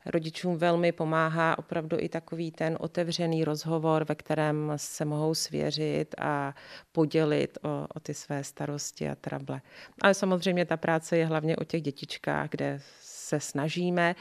rodičům 0.05 0.57
velmi 0.57 0.91
pomáhá 0.91 1.57
opravdu 1.57 1.97
i 1.99 2.09
takový 2.09 2.51
ten 2.51 2.77
otevřený 2.79 3.43
rozhovor, 3.43 4.05
ve 4.09 4.15
kterém 4.15 4.73
se 4.75 5.05
mohou 5.05 5.35
svěřit 5.35 6.15
a 6.17 6.55
podělit 6.91 7.57
o, 7.61 7.87
o 7.95 7.99
ty 7.99 8.13
své 8.13 8.43
starosti 8.43 9.09
a 9.09 9.15
trable. 9.15 9.61
Ale 10.01 10.13
samozřejmě 10.13 10.65
ta 10.65 10.77
práce 10.77 11.17
je 11.17 11.25
hlavně 11.25 11.55
o 11.55 11.63
těch 11.63 11.81
dětičkách, 11.81 12.49
kde 12.49 12.81
se 13.27 13.39
snažíme, 13.39 14.15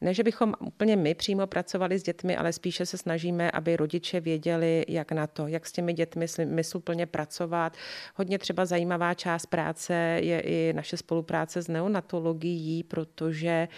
ne, 0.00 0.14
že 0.14 0.22
bychom 0.22 0.54
úplně 0.60 0.96
my 0.96 1.14
přímo 1.14 1.46
pracovali 1.46 1.98
s 1.98 2.02
dětmi, 2.02 2.36
ale 2.36 2.52
spíše 2.52 2.86
se 2.86 2.98
snažíme, 2.98 3.50
aby 3.50 3.76
rodiče 3.76 4.20
věděli, 4.20 4.84
jak 4.88 5.12
na 5.12 5.26
to, 5.26 5.46
jak 5.46 5.66
s 5.66 5.72
těmi 5.72 5.92
dětmi 5.92 6.28
smysluplně 6.28 7.06
pracovat. 7.06 7.76
Hodně 8.14 8.38
třeba 8.38 8.66
zajímavá 8.66 9.14
část 9.14 9.46
práce 9.46 9.94
je 10.22 10.40
i 10.40 10.72
naše 10.72 10.96
spolupráce 10.96 11.62
s 11.62 11.68
neonatologií, 11.68 12.82
protože 12.82 13.68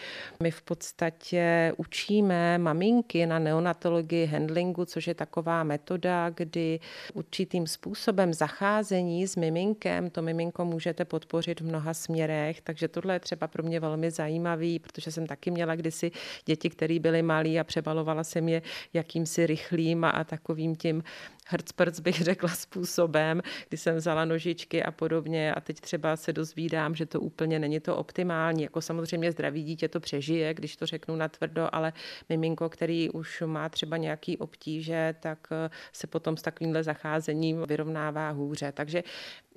my 0.42 0.50
v 0.50 0.62
podstatě 0.62 1.72
učíme 1.76 2.58
maminky 2.58 3.26
na 3.26 3.38
neonatologii 3.38 4.26
handlingu, 4.26 4.84
což 4.84 5.06
je 5.06 5.14
taková 5.14 5.64
metoda, 5.64 6.30
kdy 6.30 6.80
určitým 7.14 7.66
způsobem 7.66 8.34
zacházení 8.34 9.26
s 9.26 9.36
miminkem, 9.36 10.10
to 10.10 10.22
miminko 10.22 10.64
můžete 10.64 11.04
podpořit 11.04 11.60
v 11.60 11.64
mnoha 11.64 11.94
směrech, 11.94 12.60
takže 12.60 12.88
tohle 12.88 13.14
je 13.14 13.20
třeba 13.20 13.46
pro 13.48 13.62
mě 13.62 13.80
velmi 13.80 14.10
zajímavý 14.10 14.69
protože 14.78 15.12
jsem 15.12 15.26
taky 15.26 15.50
měla 15.50 15.76
kdysi 15.76 16.10
děti, 16.46 16.70
které 16.70 16.98
byly 16.98 17.22
malí 17.22 17.60
a 17.60 17.64
přebalovala 17.64 18.24
jsem 18.24 18.48
je 18.48 18.62
jakýmsi 18.92 19.46
rychlým 19.46 20.04
a 20.04 20.24
takovým 20.24 20.76
tím 20.76 21.02
hrcprc 21.50 22.00
bych 22.00 22.22
řekla 22.22 22.48
způsobem, 22.48 23.42
kdy 23.68 23.76
jsem 23.76 23.96
vzala 23.96 24.24
nožičky 24.24 24.82
a 24.82 24.90
podobně 24.90 25.54
a 25.54 25.60
teď 25.60 25.80
třeba 25.80 26.16
se 26.16 26.32
dozvídám, 26.32 26.94
že 26.94 27.06
to 27.06 27.20
úplně 27.20 27.58
není 27.58 27.80
to 27.80 27.96
optimální. 27.96 28.62
Jako 28.62 28.80
samozřejmě 28.80 29.32
zdravý 29.32 29.62
dítě 29.62 29.88
to 29.88 30.00
přežije, 30.00 30.54
když 30.54 30.76
to 30.76 30.86
řeknu 30.86 31.16
natvrdo, 31.16 31.68
ale 31.72 31.92
miminko, 32.28 32.68
který 32.68 33.10
už 33.10 33.42
má 33.46 33.68
třeba 33.68 33.96
nějaký 33.96 34.38
obtíže, 34.38 35.14
tak 35.20 35.48
eh, 35.50 35.70
se 35.92 36.06
potom 36.06 36.36
s 36.36 36.42
takovýmhle 36.42 36.82
zacházením 36.82 37.62
vyrovnává 37.66 38.30
hůře. 38.30 38.72
Takže 38.72 39.02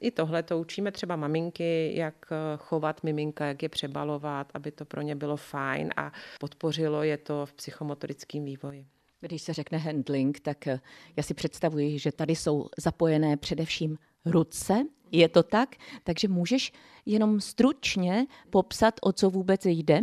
i 0.01 0.11
tohle 0.11 0.43
to 0.43 0.59
učíme 0.59 0.91
třeba 0.91 1.15
maminky, 1.15 1.91
jak 1.95 2.15
eh, 2.31 2.35
chovat 2.57 3.03
miminka, 3.03 3.45
jak 3.45 3.63
je 3.63 3.69
přebalovat, 3.69 4.51
aby 4.53 4.71
to 4.71 4.85
pro 4.85 5.01
ně 5.01 5.15
bylo 5.15 5.37
fajn 5.37 5.89
a 5.97 6.11
podpořilo 6.39 7.03
je 7.03 7.17
to 7.17 7.45
v 7.45 7.53
psychomotorickém 7.53 8.45
vývoji. 8.45 8.85
Když 9.23 9.41
se 9.41 9.53
řekne 9.53 9.77
handling, 9.77 10.39
tak 10.39 10.67
eh, 10.67 10.79
já 11.15 11.23
si 11.23 11.33
představuji, 11.33 11.99
že 11.99 12.11
tady 12.11 12.35
jsou 12.35 12.69
zapojené 12.77 13.37
především 13.37 13.97
ruce. 14.25 14.83
Je 15.11 15.29
to 15.29 15.43
tak? 15.43 15.75
Takže 16.03 16.27
můžeš 16.27 16.71
jenom 17.05 17.41
stručně 17.41 18.25
popsat, 18.49 18.93
o 19.01 19.11
co 19.11 19.29
vůbec 19.29 19.65
jde? 19.65 20.01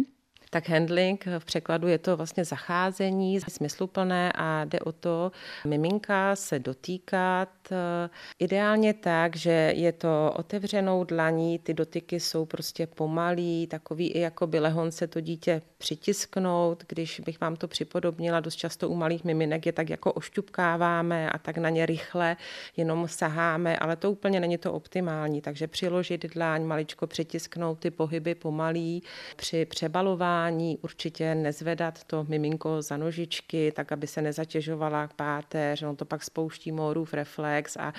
Tak 0.51 0.69
handling 0.69 1.25
v 1.39 1.45
překladu 1.45 1.89
je 1.89 1.99
to 1.99 2.17
vlastně 2.17 2.45
zacházení 2.45 3.41
smysluplné 3.41 4.33
a 4.35 4.65
jde 4.65 4.81
o 4.81 4.93
to 4.93 5.33
miminka 5.67 6.37
se 6.37 6.59
dotýkat 6.59 7.49
eh, 7.73 8.11
ideálně 8.39 8.95
tak, 8.95 9.37
že 9.37 9.73
je 9.77 9.93
to 9.93 10.35
otevřenou 10.37 11.05
dlaní, 11.05 11.59
ty 11.59 11.75
dotyky 11.75 12.21
jsou 12.21 12.45
prostě 12.45 12.87
pomalý, 12.87 13.67
takový 13.67 14.11
i 14.11 14.21
jako 14.21 14.47
by 14.47 14.61
lehon 14.61 14.91
se 14.93 15.07
to 15.07 15.21
dítě 15.21 15.63
přitisknout, 15.79 16.85
když 16.89 17.21
bych 17.21 17.41
vám 17.41 17.57
to 17.57 17.69
připodobnila, 17.69 18.41
dost 18.41 18.57
často 18.57 18.89
u 18.89 18.95
malých 18.95 19.25
miminek 19.25 19.67
je 19.67 19.73
tak 19.73 19.91
jako 19.91 20.13
ošťupkáváme 20.13 21.31
a 21.31 21.39
tak 21.39 21.59
na 21.59 21.69
ně 21.69 21.87
rychle 21.87 22.37
jenom 22.77 23.09
saháme, 23.09 23.77
ale 23.77 23.97
to 23.97 24.13
úplně 24.13 24.41
není 24.41 24.59
to 24.59 24.73
optimální, 24.73 25.41
takže 25.41 25.67
přiložit 25.67 26.35
dláň, 26.35 26.65
maličko 26.65 27.07
přitisknout 27.07 27.79
ty 27.79 27.91
pohyby 27.91 28.35
pomalý, 28.35 29.03
při 29.37 29.65
přebalování 29.65 30.40
určitě 30.83 31.35
nezvedat 31.35 32.05
to 32.05 32.25
miminko 32.25 32.83
za 32.83 32.97
nožičky, 32.97 33.73
tak 33.73 33.93
aby 33.93 34.07
se 34.07 34.23
nezatěžovala 34.23 35.09
páteř, 35.17 35.83
on 35.83 35.97
to 35.97 36.05
pak 36.05 36.23
spouští 36.23 36.73
morův 36.73 37.15
reflex 37.15 37.77
a 37.77 37.93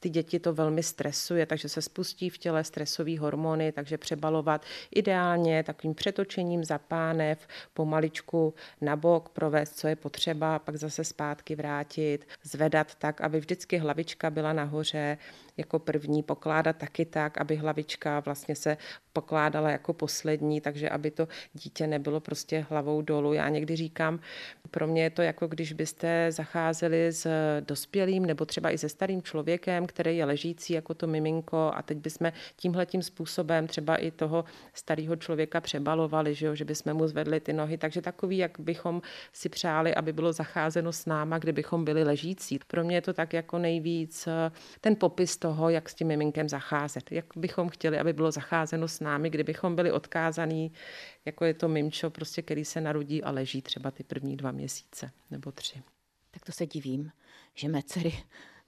ty 0.00 0.08
děti 0.08 0.40
to 0.40 0.52
velmi 0.52 0.82
stresuje, 0.82 1.46
takže 1.46 1.68
se 1.68 1.82
spustí 1.82 2.30
v 2.30 2.38
těle 2.38 2.64
stresové 2.64 3.18
hormony, 3.18 3.72
takže 3.72 3.98
přebalovat 3.98 4.64
ideálně 4.94 5.62
takovým 5.62 5.94
přetočením 5.94 6.64
za 6.64 6.78
pánev, 6.78 7.48
pomaličku 7.74 8.54
na 8.80 8.96
bok 8.96 9.28
provést, 9.28 9.78
co 9.78 9.88
je 9.88 9.96
potřeba, 9.96 10.58
pak 10.58 10.76
zase 10.76 11.04
zpátky 11.04 11.54
vrátit, 11.54 12.28
zvedat 12.42 12.94
tak, 12.94 13.20
aby 13.20 13.40
vždycky 13.40 13.78
hlavička 13.78 14.30
byla 14.30 14.52
nahoře, 14.52 15.18
jako 15.56 15.78
první, 15.78 16.22
pokládat 16.22 16.76
taky 16.76 17.04
tak, 17.04 17.38
aby 17.38 17.56
hlavička 17.56 18.20
vlastně 18.20 18.54
se 18.54 18.76
pokládala 19.12 19.70
jako 19.70 19.92
poslední, 19.92 20.60
takže 20.60 20.88
aby 20.88 21.10
to 21.10 21.28
dítě 21.52 21.86
nebylo 21.86 22.20
prostě 22.20 22.66
hlavou 22.70 23.02
dolů. 23.02 23.32
Já 23.32 23.48
někdy 23.48 23.76
říkám, 23.76 24.20
pro 24.70 24.86
mě 24.86 25.02
je 25.02 25.10
to 25.10 25.22
jako 25.22 25.46
když 25.46 25.72
byste 25.72 26.32
zacházeli 26.32 27.12
s 27.12 27.26
dospělým 27.60 28.26
nebo 28.26 28.44
třeba 28.44 28.70
i 28.70 28.78
se 28.78 28.88
starým 28.88 29.22
člověkem, 29.22 29.86
který 29.86 30.16
je 30.16 30.24
ležící 30.24 30.72
jako 30.72 30.94
to 30.94 31.06
miminko 31.06 31.72
a 31.74 31.82
teď 31.82 31.98
bychom 31.98 32.32
tímhletím 32.56 33.02
způsobem 33.02 33.66
třeba 33.66 33.96
i 33.96 34.10
toho 34.10 34.44
starého 34.74 35.16
člověka 35.16 35.60
přebalovali, 35.60 36.34
že, 36.34 36.46
jo, 36.46 36.54
že 36.54 36.64
bychom 36.64 36.94
mu 36.94 37.06
zvedli 37.06 37.40
ty 37.40 37.52
nohy. 37.52 37.78
Takže 37.78 38.02
takový, 38.02 38.38
jak 38.38 38.60
bychom 38.60 39.02
si 39.32 39.48
přáli, 39.48 39.94
aby 39.94 40.12
bylo 40.12 40.32
zacházeno 40.32 40.92
s 40.92 41.06
náma, 41.06 41.38
kdybychom 41.38 41.84
byli 41.84 42.04
ležící. 42.04 42.58
Pro 42.66 42.84
mě 42.84 42.96
je 42.96 43.02
to 43.02 43.12
tak 43.12 43.32
jako 43.32 43.58
nejvíc 43.58 44.28
ten 44.80 44.96
popis 44.96 45.36
toho, 45.40 45.70
jak 45.70 45.88
s 45.88 45.94
tím 45.94 46.08
miminkem 46.08 46.48
zacházet. 46.48 47.12
Jak 47.12 47.24
bychom 47.36 47.68
chtěli, 47.68 47.98
aby 47.98 48.12
bylo 48.12 48.30
zacházeno 48.30 48.88
s 48.88 49.00
námi, 49.00 49.30
kdybychom 49.30 49.76
byli 49.76 49.92
odkázaní, 49.92 50.72
jako 51.24 51.44
je 51.44 51.54
to 51.54 51.68
mimčo, 51.68 52.10
prostě, 52.10 52.42
který 52.42 52.64
se 52.64 52.80
narodí 52.80 53.22
a 53.22 53.30
leží 53.30 53.62
třeba 53.62 53.90
ty 53.90 54.04
první 54.04 54.36
dva 54.36 54.50
měsíce 54.50 55.10
nebo 55.30 55.52
tři. 55.52 55.82
Tak 56.30 56.44
to 56.44 56.52
se 56.52 56.66
divím, 56.66 57.12
že 57.54 57.68
mé 57.68 57.82
dcery 57.82 58.12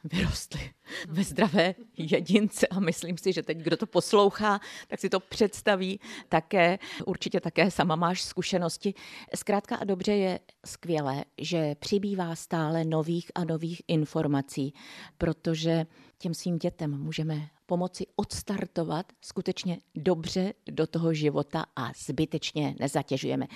vyrostly 0.04 0.70
ve 1.08 1.24
zdravé 1.24 1.74
jedince 1.96 2.66
a 2.66 2.80
myslím 2.80 3.18
si, 3.18 3.32
že 3.32 3.42
teď, 3.42 3.58
kdo 3.58 3.76
to 3.76 3.86
poslouchá, 3.86 4.60
tak 4.88 5.00
si 5.00 5.08
to 5.08 5.20
představí 5.20 6.00
také. 6.28 6.78
Určitě 7.06 7.40
také 7.40 7.70
sama 7.70 7.96
máš 7.96 8.22
zkušenosti. 8.22 8.94
Zkrátka 9.34 9.76
a 9.76 9.84
dobře 9.84 10.12
je 10.12 10.40
skvělé, 10.66 11.24
že 11.38 11.74
přibývá 11.74 12.36
stále 12.36 12.84
nových 12.84 13.30
a 13.34 13.44
nových 13.44 13.82
informací, 13.88 14.74
protože 15.18 15.86
těm 16.22 16.34
svým 16.34 16.58
dětem 16.58 16.98
můžeme 17.00 17.48
pomoci 17.66 18.06
odstartovat 18.16 19.12
skutečně 19.20 19.78
dobře 19.94 20.52
do 20.70 20.86
toho 20.86 21.14
života 21.14 21.64
a 21.76 21.90
zbytečně 22.06 22.76
nezatěžujeme. 22.80 23.46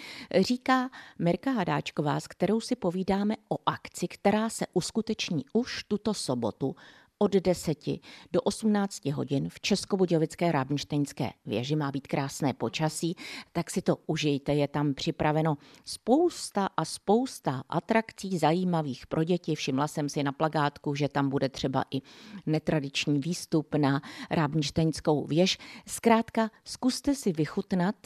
Říká 0.41 0.91
Mirka 1.19 1.51
Hadáčková, 1.51 2.21
s 2.21 2.27
kterou 2.29 2.61
si 2.61 2.77
povídáme 2.77 3.37
o 3.49 3.59
akci, 3.67 4.09
která 4.09 4.49
se 4.49 4.67
uskuteční 4.73 5.45
už 5.53 5.85
tuto 5.85 6.15
sobotu 6.15 6.77
od 7.19 7.33
10 7.33 7.79
do 8.33 8.41
18 8.43 9.05
hodin 9.07 9.49
v 9.49 9.61
Českobudějovické 9.61 10.53
Rábnštejnské 10.53 11.31
věži. 11.47 11.77
Má 11.77 11.93
být 11.93 12.07
krásné 12.07 12.53
počasí, 12.53 13.17
tak 13.53 13.71
si 13.71 13.83
to 13.83 13.97
užijte. 14.07 14.55
Je 14.55 14.69
tam 14.69 14.95
připraveno 14.95 15.59
spousta 15.85 16.69
a 16.77 16.85
spousta 16.85 17.63
atrakcí 17.69 18.39
zajímavých 18.39 19.07
pro 19.07 19.25
děti. 19.25 19.55
Všimla 19.55 19.89
jsem 19.89 20.09
si 20.09 20.23
na 20.23 20.33
plagátku, 20.33 20.95
že 20.95 21.09
tam 21.09 21.29
bude 21.29 21.49
třeba 21.49 21.85
i 21.91 22.03
netradiční 22.47 23.19
výstup 23.19 23.75
na 23.75 24.03
Rábnštejnskou 24.31 25.27
věž. 25.27 25.59
Zkrátka, 25.87 26.51
zkuste 26.65 27.15
si 27.15 27.33
vychutnat 27.33 27.97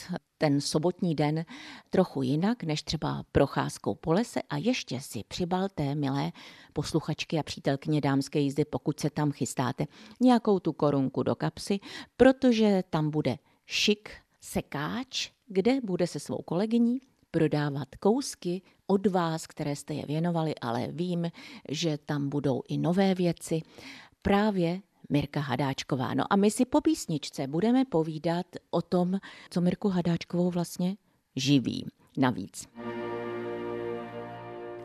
ten 0.40 0.60
sobotní 0.60 1.14
den 1.14 1.44
trochu 1.90 2.22
jinak 2.22 2.62
než 2.62 2.82
třeba 2.82 3.24
procházkou 3.32 3.94
po 3.94 4.12
lese 4.12 4.42
a 4.42 4.56
ještě 4.56 5.00
si 5.00 5.24
přibalte, 5.28 5.94
milé 5.94 6.32
posluchačky 6.72 7.38
a 7.38 7.42
přítelkyně 7.42 8.00
dámské 8.00 8.38
jízdy, 8.38 8.64
pokud 8.64 9.00
se 9.00 9.10
tam 9.10 9.32
chystáte, 9.32 9.86
nějakou 10.20 10.58
tu 10.58 10.72
korunku 10.72 11.22
do 11.22 11.34
kapsy, 11.34 11.80
protože 12.16 12.84
tam 12.90 13.10
bude 13.10 13.38
šik 13.66 14.10
sekáč, 14.40 15.30
kde 15.46 15.80
bude 15.80 16.06
se 16.06 16.20
svou 16.20 16.42
kolegyní 16.42 17.00
prodávat 17.30 17.88
kousky 18.00 18.62
od 18.86 19.06
vás, 19.06 19.46
které 19.46 19.76
jste 19.76 19.94
je 19.94 20.06
věnovali, 20.06 20.54
ale 20.54 20.88
vím, 20.90 21.30
že 21.68 21.98
tam 21.98 22.28
budou 22.28 22.62
i 22.68 22.78
nové 22.78 23.14
věci. 23.14 23.62
Právě 24.22 24.80
Mirka 25.10 25.40
Hadáčková. 25.40 26.14
No 26.14 26.24
a 26.30 26.36
my 26.36 26.50
si 26.50 26.64
po 26.64 26.80
písničce 26.80 27.46
budeme 27.46 27.84
povídat 27.84 28.46
o 28.70 28.82
tom, 28.82 29.18
co 29.50 29.60
Mirku 29.60 29.88
Hadáčkovou 29.88 30.50
vlastně 30.50 30.96
živí. 31.36 31.86
Navíc. 32.16 32.68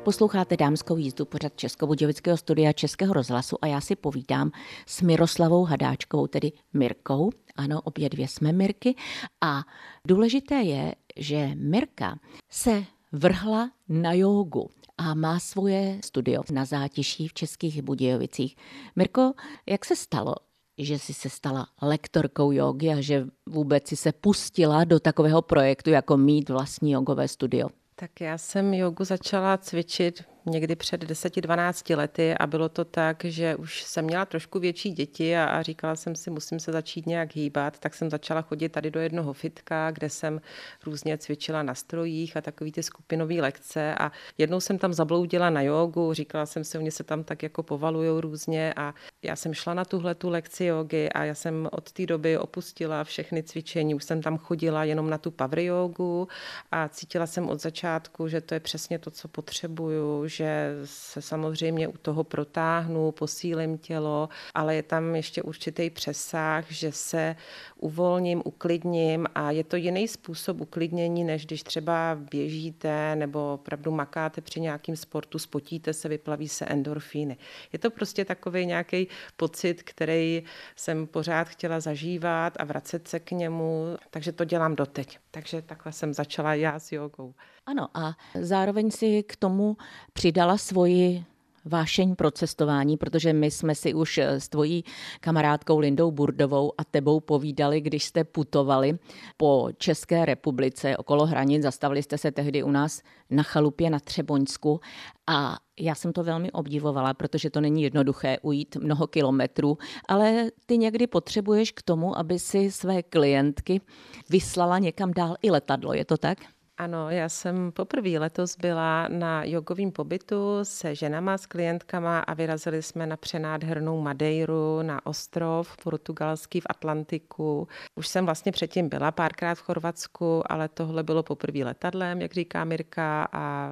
Posloucháte 0.04 0.58
dámskou 0.58 0.98
jízdu 0.98 1.26
pořad 1.26 1.54
Českobudějovického 1.56 2.38
studia 2.38 2.74
Českého 2.74 3.14
rozhlasu 3.14 3.58
a 3.62 3.68
já 3.68 3.82
si 3.82 3.96
povídám 3.96 4.52
s 4.86 5.02
Miroslavou 5.02 5.64
Hadáčkovou, 5.64 6.28
tedy 6.28 6.52
Mirkou. 6.74 7.30
Ano, 7.56 7.82
obě 7.82 8.10
dvě 8.10 8.28
jsme 8.28 8.52
Mirky. 8.52 8.96
A 9.42 9.64
důležité 10.08 10.56
je, 10.56 10.96
že 11.18 11.52
Mirka 11.56 12.20
se 12.50 12.84
vrhla 13.12 13.72
na 13.90 14.14
jógu 14.14 14.70
a 14.98 15.14
má 15.14 15.40
svoje 15.40 16.00
studio 16.06 16.44
na 16.52 16.66
zátiší 16.66 17.28
v 17.28 17.34
Českých 17.34 17.82
Budějovicích. 17.82 18.56
Mirko, 18.96 19.34
jak 19.66 19.86
se 19.86 19.96
stalo, 19.96 20.36
že 20.78 21.00
jsi 21.00 21.14
se 21.14 21.30
stala 21.30 21.68
lektorkou 21.82 22.52
jogy 22.52 22.90
a 22.90 23.02
že 23.02 23.26
vůbec 23.50 23.88
si 23.88 23.96
se 23.96 24.12
pustila 24.12 24.84
do 24.84 25.00
takového 25.00 25.42
projektu, 25.42 25.90
jako 25.90 26.18
mít 26.18 26.50
vlastní 26.50 26.92
jogové 26.92 27.28
studio? 27.28 27.70
Tak 27.96 28.22
já 28.22 28.38
jsem 28.38 28.74
jogu 28.74 29.04
začala 29.04 29.58
cvičit 29.58 30.24
někdy 30.46 30.76
před 30.76 31.04
10-12 31.04 31.98
lety 31.98 32.36
a 32.38 32.48
bylo 32.48 32.70
to 32.70 32.86
tak, 32.86 33.24
že 33.26 33.56
už 33.56 33.84
jsem 33.84 34.06
měla 34.06 34.26
trošku 34.26 34.60
větší 34.60 34.92
děti 34.92 35.38
a, 35.38 35.46
a 35.46 35.62
říkala 35.62 35.96
jsem 35.96 36.16
si, 36.16 36.30
musím 36.30 36.60
se 36.60 36.72
začít 36.72 37.06
nějak 37.06 37.36
hýbat, 37.36 37.80
tak 37.80 37.94
jsem 37.94 38.10
začala 38.10 38.42
chodit 38.42 38.70
tady 38.70 38.92
do 38.92 39.00
jednoho 39.00 39.34
fitka, 39.34 39.92
kde 39.92 40.10
jsem 40.10 40.42
různě 40.86 41.18
cvičila 41.18 41.64
na 41.64 41.76
strojích 41.76 42.38
a 42.38 42.42
takový 42.42 42.72
ty 42.72 42.84
skupinové 42.84 43.36
lekce 43.36 43.96
a 43.96 44.12
jednou 44.38 44.60
jsem 44.60 44.78
tam 44.78 44.94
zabloudila 44.94 45.50
na 45.50 45.62
jogu, 45.62 46.14
říkala 46.14 46.46
jsem 46.46 46.64
si, 46.64 46.78
oni 46.78 46.92
se 46.92 47.04
tam 47.04 47.24
tak 47.24 47.44
jako 47.44 47.64
povalujou 47.64 48.22
různě 48.22 48.74
a 48.74 48.94
já 49.24 49.36
jsem 49.36 49.54
šla 49.54 49.74
na 49.74 49.86
tuhle 49.86 50.16
tu 50.16 50.30
lekci 50.30 50.66
jogy 50.66 51.10
a 51.10 51.24
já 51.24 51.36
jsem 51.36 51.70
od 51.72 51.92
té 51.92 52.06
doby 52.06 52.38
opustila 52.38 53.04
všechny 53.04 53.44
cvičení, 53.44 53.96
už 53.96 54.04
jsem 54.04 54.22
tam 54.22 54.38
chodila 54.38 54.84
jenom 54.84 55.10
na 55.10 55.18
tu 55.18 55.32
power 55.32 55.60
jogu 55.60 56.28
a 56.72 56.88
cítila 56.88 57.28
jsem 57.28 57.50
od 57.50 57.62
začátku, 57.62 58.28
že 58.28 58.42
to 58.42 58.54
je 58.54 58.60
přesně 58.60 59.00
to, 59.00 59.12
co 59.12 59.28
potřebuju, 59.28 60.28
že 60.36 60.76
se 60.86 61.22
samozřejmě 61.22 61.88
u 61.88 61.98
toho 61.98 62.24
protáhnu, 62.24 63.12
posílím 63.12 63.78
tělo, 63.78 64.30
ale 64.54 64.76
je 64.76 64.84
tam 64.84 65.16
ještě 65.16 65.42
určitý 65.42 65.90
přesah, 65.90 66.72
že 66.72 66.92
se 66.92 67.36
uvolním, 67.78 68.42
uklidním 68.46 69.26
a 69.36 69.52
je 69.52 69.64
to 69.64 69.76
jiný 69.76 70.08
způsob 70.08 70.62
uklidnění, 70.62 71.24
než 71.24 71.46
když 71.46 71.64
třeba 71.64 72.18
běžíte 72.32 73.16
nebo 73.16 73.54
opravdu 73.54 73.92
makáte 73.92 74.42
při 74.42 74.60
nějakém 74.62 74.96
sportu, 74.96 75.40
spotíte 75.40 75.94
se, 75.94 76.10
vyplaví 76.10 76.48
se 76.48 76.66
endorfíny. 76.66 77.38
Je 77.74 77.80
to 77.80 77.92
prostě 77.92 78.26
takový 78.26 78.66
nějaký 78.66 79.08
pocit, 79.38 79.84
který 79.84 80.44
jsem 80.76 81.08
pořád 81.08 81.48
chtěla 81.50 81.80
zažívat 81.80 82.54
a 82.60 82.64
vracet 82.64 83.08
se 83.08 83.20
k 83.20 83.32
němu, 83.32 83.98
takže 84.10 84.32
to 84.32 84.46
dělám 84.46 84.76
doteď. 84.76 85.20
Takže 85.32 85.62
takhle 85.62 85.92
jsem 85.92 86.14
začala 86.14 86.54
já 86.54 86.80
s 86.80 86.92
jogou. 86.92 87.34
Ano 87.66 87.88
a 87.94 88.14
zároveň 88.42 88.92
si 88.92 89.24
k 89.24 89.36
tomu 89.36 89.78
přidala 90.14 90.58
svoji 90.58 91.26
vášeň 91.66 92.16
pro 92.16 92.32
cestování, 92.32 92.98
protože 92.98 93.34
my 93.34 93.52
jsme 93.52 93.76
si 93.76 93.94
už 93.94 94.18
s 94.18 94.50
tvojí 94.50 94.84
kamarádkou 95.20 95.80
Lindou 95.80 96.12
Burdovou 96.12 96.74
a 96.78 96.84
tebou 96.84 97.20
povídali, 97.20 97.82
když 97.82 98.06
jste 98.06 98.24
putovali 98.24 98.98
po 99.38 99.70
České 99.78 100.26
republice 100.26 100.98
okolo 100.98 101.26
hranic. 101.26 101.64
Zastavili 101.64 102.04
jste 102.04 102.18
se 102.18 102.32
tehdy 102.32 102.64
u 102.64 102.72
nás 102.72 103.02
na 103.30 103.44
chalupě 103.44 103.90
na 103.90 104.00
Třeboňsku 104.00 104.80
a 105.28 105.58
já 105.80 105.96
jsem 105.96 106.14
to 106.14 106.24
velmi 106.24 106.52
obdivovala, 106.52 107.14
protože 107.14 107.50
to 107.50 107.62
není 107.62 107.84
jednoduché 107.84 108.38
ujít 108.42 108.76
mnoho 108.76 109.08
kilometrů, 109.08 109.78
ale 110.08 110.52
ty 110.66 110.78
někdy 110.78 111.08
potřebuješ 111.08 111.72
k 111.72 111.82
tomu, 111.82 112.18
aby 112.18 112.40
si 112.40 112.72
své 112.72 113.04
klientky 113.04 113.82
vyslala 114.30 114.80
někam 114.80 115.14
dál 115.14 115.36
i 115.42 115.52
letadlo, 115.52 115.94
je 115.94 116.06
to 116.06 116.18
tak? 116.18 116.38
Ano, 116.78 117.10
já 117.10 117.30
jsem 117.30 117.72
poprvé 117.72 118.10
letos 118.10 118.58
byla 118.58 119.08
na 119.08 119.44
jogovém 119.44 119.92
pobytu 119.92 120.60
se 120.64 120.96
ženama, 120.96 121.38
s 121.38 121.46
klientkama 121.46 122.20
a 122.20 122.34
vyrazili 122.34 122.84
jsme 122.84 123.08
na 123.08 123.18
přenádhernou 123.18 124.02
Madeiru, 124.02 124.82
na 124.82 125.06
ostrov 125.06 125.78
portugalský 125.84 126.62
v 126.62 126.66
Atlantiku. 126.70 127.68
Už 127.96 128.08
jsem 128.08 128.26
vlastně 128.26 128.52
předtím 128.52 128.90
byla 128.90 129.12
párkrát 129.12 129.56
v 129.56 129.62
Chorvatsku, 129.62 130.52
ale 130.52 130.68
tohle 130.70 131.04
bylo 131.04 131.24
poprvé 131.24 131.60
letadlem, 131.60 132.22
jak 132.22 132.34
říká 132.34 132.64
Mirka, 132.64 133.28
a 133.32 133.72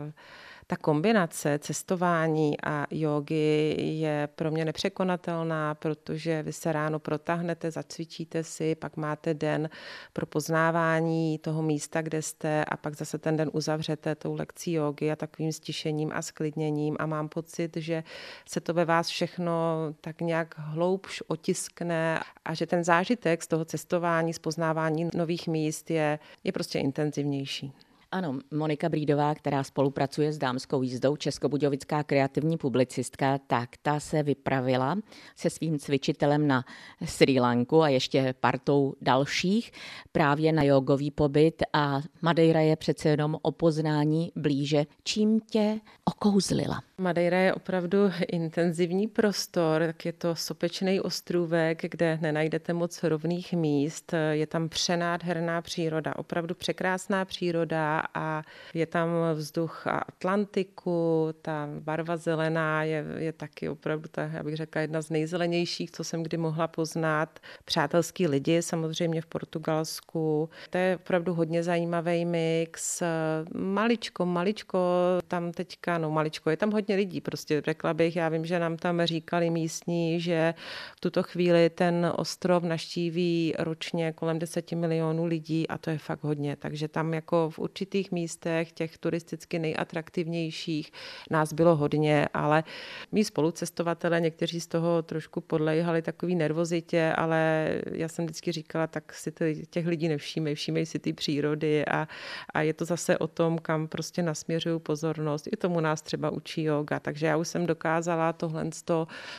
ta 0.68 0.76
kombinace 0.76 1.60
cestování 1.60 2.62
a 2.64 2.88
jogy 2.92 3.76
je 3.78 4.30
pro 4.36 4.52
mě 4.52 4.66
nepřekonatelná, 4.66 5.76
protože 5.76 6.44
vy 6.44 6.54
se 6.54 6.72
ráno 6.72 7.00
protáhnete, 7.00 7.72
zacvičíte 7.72 8.44
si, 8.44 8.76
pak 8.76 8.98
máte 8.98 9.34
den 9.34 9.70
pro 10.14 10.26
poznávání 10.26 11.38
toho 11.40 11.62
místa, 11.62 12.02
kde 12.02 12.22
jste 12.22 12.66
a 12.66 12.78
pak 12.78 12.96
zase 12.96 13.18
ten 13.18 13.38
den 13.38 13.50
uzavřete 13.54 14.16
tou 14.16 14.34
lekcí 14.34 14.74
jogy 14.74 15.12
a 15.12 15.16
takovým 15.16 15.52
stišením 15.52 16.12
a 16.14 16.22
sklidněním 16.22 16.96
a 17.00 17.06
mám 17.06 17.30
pocit, 17.30 17.78
že 17.78 18.04
se 18.50 18.62
to 18.62 18.74
ve 18.74 18.86
vás 18.86 19.08
všechno 19.08 19.54
tak 20.02 20.22
nějak 20.22 20.56
hloubš 20.58 21.24
otiskne 21.28 22.20
a 22.46 22.54
že 22.54 22.68
ten 22.68 22.84
zážitek 22.84 23.44
z 23.44 23.48
toho 23.48 23.66
cestování, 23.66 24.34
z 24.34 24.40
poznávání 24.40 25.10
nových 25.14 25.48
míst 25.48 25.92
je, 25.92 26.20
je 26.44 26.52
prostě 26.52 26.80
intenzivnější. 26.80 27.74
Ano, 28.14 28.40
Monika 28.52 28.90
Brídová, 28.90 29.36
která 29.36 29.64
spolupracuje 29.64 30.34
s 30.34 30.38
dámskou 30.38 30.82
jízdou, 30.82 31.16
českobudějovická 31.16 32.04
kreativní 32.04 32.58
publicistka, 32.58 33.38
tak 33.38 33.70
ta 33.82 34.00
se 34.00 34.24
vypravila 34.24 34.98
se 35.36 35.50
svým 35.50 35.80
cvičitelem 35.80 36.48
na 36.48 36.66
Sri 37.06 37.40
Lanku 37.40 37.82
a 37.82 37.90
ještě 37.90 38.34
partou 38.40 38.94
dalších 39.02 39.72
právě 40.12 40.52
na 40.52 40.64
jogový 40.64 41.12
pobyt 41.12 41.64
a 41.74 42.02
Madeira 42.22 42.60
je 42.60 42.76
přece 42.76 43.10
jenom 43.10 43.38
o 43.42 43.52
poznání 43.52 44.32
blíže. 44.36 44.86
Čím 45.04 45.40
tě 45.40 45.80
okouzlila? 46.06 46.82
Madeira 47.04 47.38
je 47.38 47.54
opravdu 47.54 47.98
intenzivní 48.32 49.08
prostor, 49.08 49.84
tak 49.86 50.06
je 50.06 50.14
to 50.14 50.36
sopečný 50.36 51.02
ostrůvek, 51.02 51.82
kde 51.82 52.18
nenajdete 52.22 52.74
moc 52.74 53.04
rovných 53.04 53.54
míst. 53.54 54.14
Je 54.32 54.48
tam 54.48 54.70
přenádherná 54.70 55.62
příroda, 55.62 56.16
opravdu 56.16 56.56
překrásná 56.56 57.26
příroda 57.26 58.04
a 58.14 58.44
je 58.74 58.86
tam 58.86 59.10
vzduch 59.34 59.88
Atlantiku, 59.88 61.30
ta 61.42 61.68
barva 61.80 62.18
zelená 62.18 62.84
je, 62.84 63.06
je 63.18 63.34
taky 63.34 63.70
opravdu, 63.70 64.10
ta, 64.12 64.22
já 64.22 64.44
bych 64.44 64.56
řekla, 64.56 64.82
jedna 64.82 65.02
z 65.02 65.10
nejzelenějších, 65.10 65.92
co 65.92 66.04
jsem 66.04 66.24
kdy 66.24 66.38
mohla 66.38 66.68
poznat. 66.68 67.40
Přátelský 67.66 68.28
lidi 68.28 68.62
samozřejmě 68.62 69.22
v 69.22 69.26
Portugalsku. 69.26 70.50
To 70.70 70.78
je 70.78 70.96
opravdu 70.96 71.34
hodně 71.34 71.64
zajímavý 71.64 72.26
mix. 72.26 73.04
Maličko, 73.56 74.26
maličko, 74.26 74.80
tam 75.28 75.52
teďka, 75.52 75.98
no 75.98 76.12
maličko, 76.12 76.50
je 76.50 76.58
tam 76.58 76.72
hodně 76.72 76.93
lidí, 76.96 77.22
prostě 77.22 77.62
řekla 77.66 77.94
bych, 77.94 78.16
já 78.16 78.30
vím, 78.30 78.46
že 78.46 78.60
nám 78.60 78.78
tam 78.78 79.06
říkali 79.06 79.50
místní, 79.50 80.20
že 80.20 80.54
v 80.98 81.00
tuto 81.00 81.24
chvíli 81.24 81.70
ten 81.70 82.14
ostrov 82.16 82.64
naštíví 82.64 83.54
ročně 83.60 84.12
kolem 84.12 84.40
10 84.40 84.72
milionů 84.72 85.26
lidí 85.26 85.68
a 85.68 85.78
to 85.78 85.90
je 85.90 85.98
fakt 85.98 86.24
hodně, 86.24 86.56
takže 86.56 86.88
tam 86.88 87.14
jako 87.14 87.50
v 87.50 87.60
určitých 87.60 88.12
místech, 88.12 88.72
těch 88.72 88.98
turisticky 88.98 89.60
nejatraktivnějších, 89.60 90.92
nás 91.32 91.54
bylo 91.54 91.76
hodně, 91.76 92.28
ale 92.34 92.64
mý 93.12 93.24
spolucestovatele, 93.24 94.22
někteří 94.22 94.62
z 94.62 94.68
toho 94.68 95.02
trošku 95.02 95.42
podlejhali 95.42 96.02
takový 96.02 96.36
nervozitě, 96.36 97.14
ale 97.18 97.70
já 97.92 98.08
jsem 98.08 98.26
vždycky 98.26 98.52
říkala, 98.52 98.88
tak 98.88 99.14
si 99.14 99.32
těch 99.70 99.88
lidí 99.88 100.08
nevšímej, 100.08 100.56
všímej 100.56 100.86
si 100.86 101.00
ty 101.00 101.14
přírody 101.14 101.86
a, 101.86 102.08
a 102.54 102.62
je 102.62 102.74
to 102.74 102.86
zase 102.86 103.18
o 103.18 103.28
tom, 103.28 103.58
kam 103.58 103.88
prostě 103.88 104.24
nasměřuju 104.24 104.80
pozornost. 104.80 105.48
I 105.52 105.58
tomu 105.58 105.80
nás 105.80 106.02
třeba 106.02 106.30
učí 106.30 106.70
yoga, 106.74 107.00
takže 107.00 107.26
já 107.26 107.38
už 107.38 107.48
jsem 107.48 107.66
dokázala 107.66 108.34
tohle 108.34 108.70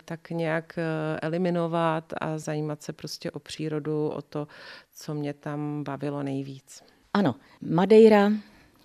tak 0.04 0.30
nějak 0.30 0.78
eh, 0.78 1.20
eliminovat 1.22 2.12
a 2.20 2.38
zajímat 2.38 2.82
se 2.82 2.92
prostě 2.92 3.30
o 3.30 3.38
přírodu, 3.38 4.08
o 4.08 4.22
to, 4.22 4.48
co 4.94 5.14
mě 5.14 5.34
tam 5.34 5.84
bavilo 5.84 6.22
nejvíc. 6.22 6.82
Ano, 7.14 7.34
Madeira 7.60 8.30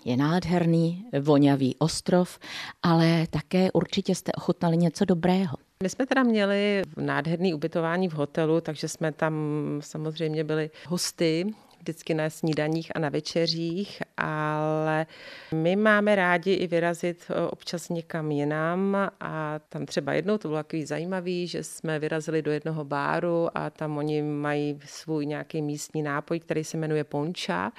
je 0.06 0.18
nádherný, 0.18 1.06
vonavý 1.22 1.76
ostrov, 1.80 2.40
ale 2.84 3.28
také 3.30 3.72
určitě 3.72 4.16
jste 4.16 4.32
ochutnali 4.32 4.78
něco 4.78 5.06
dobrého. 5.06 5.58
My 5.84 5.90
jsme 5.90 6.06
teda 6.06 6.24
měli 6.24 6.82
nádherný 6.98 7.54
ubytování 7.54 8.10
v 8.10 8.14
hotelu, 8.14 8.62
takže 8.62 8.88
jsme 8.88 9.12
tam 9.12 9.34
samozřejmě 9.80 10.44
byli 10.44 10.70
hosty 10.88 11.54
vždycky 11.90 12.14
na 12.14 12.30
snídaních 12.30 12.92
a 12.96 13.00
na 13.00 13.10
večeřích, 13.10 14.02
ale 14.18 15.06
my 15.54 15.76
máme 15.76 16.16
rádi 16.16 16.54
i 16.54 16.68
vyrazit 16.68 17.26
eh, 17.30 17.48
občas 17.48 17.90
někam 17.90 18.32
jinam 18.32 18.98
a 19.20 19.60
tam 19.70 19.86
třeba 19.86 20.14
jednou 20.14 20.38
to 20.38 20.48
bylo 20.48 20.60
takový 20.60 20.86
zajímavý, 20.86 21.48
že 21.48 21.64
jsme 21.64 22.00
vyrazili 22.00 22.42
do 22.42 22.52
jednoho 22.52 22.86
báru 22.86 23.58
a 23.58 23.70
tam 23.70 23.98
oni 23.98 24.22
mají 24.22 24.80
svůj 24.86 25.26
nějaký 25.26 25.62
místní 25.62 26.04
nápoj, 26.04 26.40
který 26.40 26.64
se 26.64 26.78
jmenuje 26.78 27.04
ponča 27.04 27.72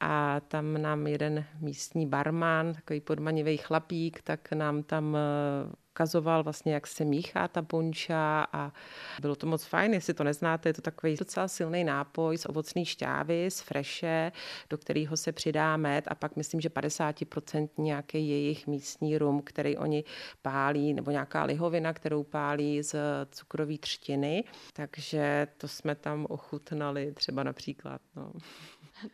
a 0.00 0.40
tam 0.48 0.82
nám 0.82 1.06
jeden 1.06 1.44
místní 1.60 2.06
barman, 2.06 2.74
takový 2.74 3.00
podmanivý 3.00 3.56
chlapík, 3.56 4.22
tak 4.22 4.52
nám 4.52 4.82
tam 4.82 5.16
eh, 5.16 5.83
ukazoval 5.94 6.42
vlastně, 6.42 6.74
jak 6.74 6.86
se 6.86 7.04
míchá 7.04 7.48
ta 7.48 7.62
ponča 7.62 8.46
a 8.52 8.72
bylo 9.20 9.36
to 9.36 9.46
moc 9.46 9.64
fajn, 9.64 9.94
jestli 9.94 10.14
to 10.14 10.24
neznáte, 10.24 10.68
je 10.68 10.72
to 10.74 10.82
takový 10.82 11.16
docela 11.16 11.48
silný 11.48 11.84
nápoj 11.84 12.38
z 12.38 12.46
ovocné 12.46 12.84
šťávy, 12.84 13.50
z 13.50 13.60
freše, 13.60 14.32
do 14.70 14.78
kterého 14.78 15.16
se 15.16 15.32
přidá 15.32 15.76
med 15.76 16.04
a 16.08 16.14
pak 16.14 16.36
myslím, 16.36 16.60
že 16.60 16.68
50% 16.68 17.68
nějaký 17.78 18.28
jejich 18.28 18.66
místní 18.66 19.18
rum, 19.18 19.42
který 19.44 19.76
oni 19.76 20.04
pálí, 20.42 20.94
nebo 20.94 21.10
nějaká 21.10 21.44
lihovina, 21.44 21.92
kterou 21.92 22.22
pálí 22.22 22.82
z 22.82 22.96
cukrové 23.30 23.78
třtiny, 23.78 24.44
takže 24.72 25.46
to 25.56 25.68
jsme 25.68 25.94
tam 25.94 26.26
ochutnali 26.28 27.12
třeba 27.12 27.42
například. 27.42 28.00
No. 28.16 28.32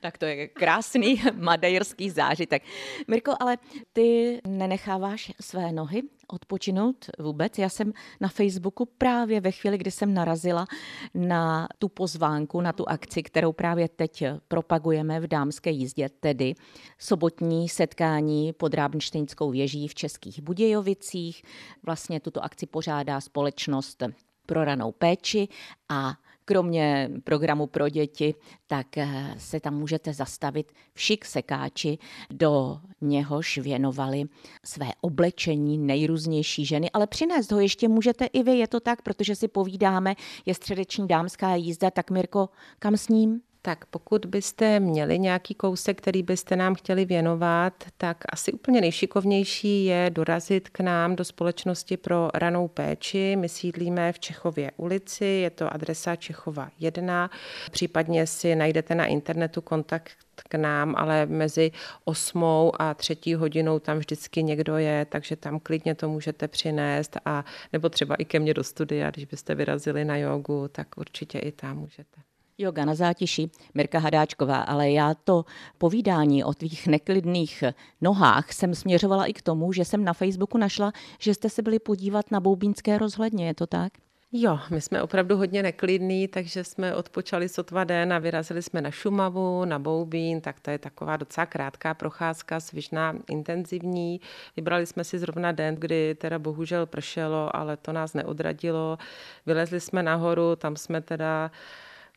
Tak 0.00 0.18
to 0.18 0.24
je 0.24 0.48
krásný 0.48 1.22
madejrský 1.34 2.10
zážitek. 2.10 2.62
Mirko, 3.08 3.32
ale 3.40 3.58
ty 3.92 4.40
nenecháváš 4.46 5.32
své 5.40 5.72
nohy 5.72 6.02
odpočinout 6.28 7.10
vůbec. 7.18 7.58
Já 7.58 7.68
jsem 7.68 7.92
na 8.20 8.28
Facebooku 8.28 8.86
právě 8.86 9.40
ve 9.40 9.50
chvíli, 9.50 9.78
kdy 9.78 9.90
jsem 9.90 10.14
narazila 10.14 10.66
na 11.14 11.68
tu 11.78 11.88
pozvánku, 11.88 12.60
na 12.60 12.72
tu 12.72 12.88
akci, 12.88 13.22
kterou 13.22 13.52
právě 13.52 13.88
teď 13.88 14.24
propagujeme 14.48 15.20
v 15.20 15.26
dámské 15.26 15.70
jízdě, 15.70 16.08
tedy 16.20 16.54
sobotní 16.98 17.68
setkání 17.68 18.52
pod 18.52 18.74
Rábnštejnskou 18.74 19.50
věží 19.50 19.88
v 19.88 19.94
Českých 19.94 20.42
Budějovicích. 20.42 21.42
Vlastně 21.82 22.20
tuto 22.20 22.44
akci 22.44 22.66
pořádá 22.66 23.20
společnost 23.20 24.02
pro 24.46 24.64
ranou 24.64 24.92
péči 24.92 25.48
a 25.88 26.14
kromě 26.44 27.10
programu 27.24 27.66
pro 27.66 27.88
děti, 27.88 28.34
tak 28.66 28.98
eh, 28.98 29.34
se 29.38 29.60
tam 29.60 29.74
můžete 29.74 30.14
zastavit 30.14 30.72
v 30.94 31.00
šik 31.00 31.24
sekáči, 31.24 31.98
do 32.30 32.80
něhož 33.00 33.58
věnovali 33.58 34.24
své 34.64 34.86
oblečení 35.00 35.78
nejrůznější 35.78 36.64
ženy, 36.64 36.90
ale 36.90 37.06
přinést 37.06 37.52
ho 37.52 37.60
ještě 37.60 37.88
můžete 37.88 38.26
i 38.26 38.42
vy, 38.42 38.58
je 38.58 38.68
to 38.68 38.80
tak, 38.80 39.02
protože 39.02 39.36
si 39.36 39.48
povídáme, 39.48 40.14
je 40.46 40.54
středeční 40.54 41.08
dámská 41.08 41.54
jízda, 41.54 41.90
tak 41.90 42.10
Mirko, 42.10 42.48
kam 42.78 42.96
s 42.96 43.08
ním? 43.08 43.40
Tak 43.62 43.84
pokud 43.84 44.26
byste 44.26 44.80
měli 44.80 45.18
nějaký 45.18 45.54
kousek, 45.54 45.98
který 45.98 46.22
byste 46.22 46.56
nám 46.56 46.74
chtěli 46.74 47.04
věnovat, 47.04 47.84
tak 47.96 48.16
asi 48.28 48.52
úplně 48.52 48.80
nejšikovnější 48.80 49.84
je 49.84 50.10
dorazit 50.10 50.68
k 50.68 50.80
nám 50.80 51.16
do 51.16 51.24
společnosti 51.24 51.96
pro 51.96 52.30
ranou 52.34 52.68
péči. 52.68 53.36
My 53.36 53.48
sídlíme 53.48 54.12
v 54.12 54.18
Čechově 54.18 54.70
ulici, 54.76 55.24
je 55.24 55.50
to 55.50 55.74
adresa 55.74 56.16
Čechova 56.16 56.70
1. 56.78 57.30
Případně 57.70 58.26
si 58.26 58.56
najdete 58.56 58.94
na 58.94 59.06
internetu 59.06 59.60
kontakt 59.60 60.12
k 60.48 60.54
nám, 60.54 60.94
ale 60.96 61.26
mezi 61.26 61.72
osmou 62.04 62.72
a 62.78 62.94
třetí 62.94 63.34
hodinou 63.34 63.78
tam 63.78 63.98
vždycky 63.98 64.42
někdo 64.42 64.76
je, 64.76 65.04
takže 65.04 65.36
tam 65.36 65.60
klidně 65.60 65.94
to 65.94 66.08
můžete 66.08 66.48
přinést 66.48 67.16
a 67.24 67.44
nebo 67.72 67.88
třeba 67.88 68.14
i 68.14 68.24
ke 68.24 68.38
mně 68.38 68.54
do 68.54 68.64
studia, 68.64 69.10
když 69.10 69.24
byste 69.24 69.54
vyrazili 69.54 70.04
na 70.04 70.16
jogu, 70.16 70.68
tak 70.68 70.88
určitě 70.96 71.38
i 71.38 71.52
tam 71.52 71.78
můžete. 71.78 72.29
Yoga 72.60 72.84
na 72.84 72.94
zátiši, 72.94 73.50
Mirka 73.74 73.98
Hadáčková, 73.98 74.60
ale 74.60 74.90
já 74.90 75.14
to 75.14 75.44
povídání 75.78 76.44
o 76.44 76.54
tvých 76.54 76.86
neklidných 76.86 77.64
nohách 78.00 78.52
jsem 78.52 78.74
směřovala 78.74 79.26
i 79.26 79.32
k 79.32 79.42
tomu, 79.42 79.72
že 79.72 79.84
jsem 79.84 80.04
na 80.04 80.12
Facebooku 80.12 80.58
našla, 80.58 80.92
že 81.18 81.34
jste 81.34 81.50
se 81.50 81.62
byli 81.62 81.78
podívat 81.78 82.30
na 82.30 82.40
Boubínské 82.40 82.98
rozhledně, 82.98 83.46
je 83.46 83.54
to 83.54 83.66
tak? 83.66 83.92
Jo, 84.32 84.58
my 84.70 84.80
jsme 84.80 85.02
opravdu 85.02 85.36
hodně 85.36 85.62
neklidní, 85.62 86.28
takže 86.28 86.64
jsme 86.64 86.94
odpočali 86.94 87.48
sotva 87.48 87.84
den 87.84 88.12
a 88.12 88.18
vyrazili 88.18 88.62
jsme 88.62 88.80
na 88.80 88.90
Šumavu, 88.90 89.64
na 89.64 89.78
Boubín, 89.78 90.40
tak 90.40 90.60
to 90.60 90.70
je 90.70 90.78
taková 90.78 91.16
docela 91.16 91.46
krátká 91.46 91.94
procházka, 91.94 92.60
svižná, 92.60 93.14
intenzivní. 93.30 94.20
Vybrali 94.56 94.86
jsme 94.86 95.04
si 95.04 95.18
zrovna 95.18 95.52
den, 95.52 95.74
kdy 95.74 96.14
teda 96.14 96.38
bohužel 96.38 96.86
pršelo, 96.86 97.56
ale 97.56 97.76
to 97.76 97.92
nás 97.92 98.14
neodradilo. 98.14 98.98
Vylezli 99.46 99.80
jsme 99.80 100.02
nahoru, 100.02 100.56
tam 100.56 100.76
jsme 100.76 101.00
teda 101.00 101.50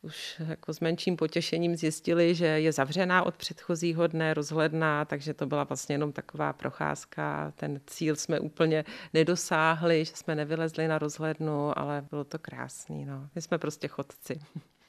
už 0.03 0.41
jako 0.47 0.73
s 0.73 0.79
menším 0.79 1.15
potěšením 1.15 1.75
zjistili, 1.75 2.35
že 2.35 2.45
je 2.45 2.71
zavřená 2.71 3.23
od 3.23 3.37
předchozího 3.37 4.07
dne, 4.07 4.33
rozhledná, 4.33 5.05
takže 5.05 5.33
to 5.33 5.45
byla 5.45 5.63
vlastně 5.63 5.93
jenom 5.93 6.11
taková 6.11 6.53
procházka. 6.53 7.53
Ten 7.55 7.81
cíl 7.87 8.15
jsme 8.15 8.39
úplně 8.39 8.85
nedosáhli, 9.13 10.05
že 10.05 10.11
jsme 10.15 10.35
nevylezli 10.35 10.87
na 10.87 10.99
rozhlednu, 10.99 11.79
ale 11.79 12.05
bylo 12.09 12.23
to 12.23 12.39
krásný. 12.39 13.05
No. 13.05 13.29
My 13.35 13.41
jsme 13.41 13.57
prostě 13.57 13.87
chodci. 13.87 14.39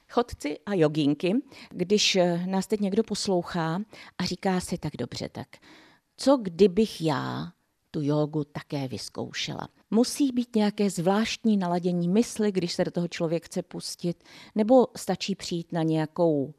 Chodci 0.09 0.59
a 0.65 0.73
jogínky, 0.73 1.33
když 1.69 2.17
nás 2.45 2.67
teď 2.67 2.79
někdo 2.79 3.03
poslouchá 3.03 3.81
a 4.17 4.25
říká 4.25 4.59
si 4.59 4.77
tak 4.77 4.93
dobře, 4.97 5.29
tak 5.29 5.47
co 6.17 6.37
kdybych 6.37 7.01
já 7.01 7.51
tu 7.91 8.01
jogu 8.01 8.43
také 8.43 8.87
vyzkoušela. 8.87 9.67
Musí 9.95 10.31
být 10.31 10.55
nějaké 10.55 10.89
zvláštní 10.89 11.57
naladění 11.57 12.09
mysli, 12.09 12.51
když 12.51 12.73
se 12.73 12.85
do 12.85 12.91
toho 12.91 13.07
člověk 13.07 13.45
chce 13.45 13.63
pustit, 13.63 14.23
nebo 14.55 14.87
stačí 14.95 15.35
přijít 15.35 15.71
na 15.71 15.83
nějakou 15.83 16.53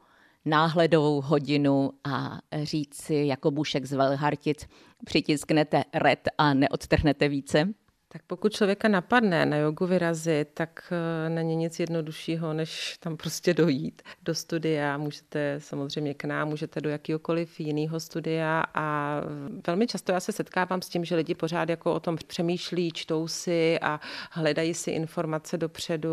náhledovou 0.44 1.20
hodinu 1.20 1.90
a 2.04 2.38
říct 2.62 2.94
si 2.94 3.14
jako 3.14 3.50
bušek 3.50 3.86
z 3.86 3.92
Velhartic, 3.92 4.66
přitisknete 5.04 5.84
red 5.94 6.28
a 6.38 6.54
neodtrhnete 6.54 7.28
více? 7.28 7.68
Tak 8.08 8.22
pokud 8.26 8.52
člověka 8.52 8.88
napadne 8.88 9.46
na 9.46 9.56
jogu 9.56 9.86
vyrazit, 9.86 10.48
tak 10.54 10.92
eh, 10.92 11.28
není 11.28 11.56
nic 11.56 11.80
jednoduššího, 11.80 12.52
než 12.52 12.96
tam 13.00 13.16
prostě 13.16 13.54
dojít 13.54 14.02
do 14.22 14.34
studia. 14.34 14.96
Můžete 14.96 15.54
samozřejmě 15.58 16.14
k 16.14 16.24
nám, 16.24 16.48
můžete 16.48 16.80
do 16.80 16.90
jakýkoliv 16.90 17.60
jiného 17.60 18.00
studia 18.00 18.64
a 18.74 19.20
velmi 19.66 19.86
často 19.86 20.12
já 20.12 20.20
se 20.20 20.32
setkávám 20.32 20.82
s 20.82 20.88
tím, 20.88 21.04
že 21.04 21.16
lidi 21.16 21.34
pořád 21.34 21.68
jako 21.68 21.94
o 21.94 22.00
tom 22.00 22.16
přemýšlí, 22.26 22.90
čtou 22.92 23.28
si 23.28 23.80
a 23.80 24.00
hledají 24.30 24.74
si 24.74 24.90
informace 24.90 25.56
dopředu. 25.56 26.08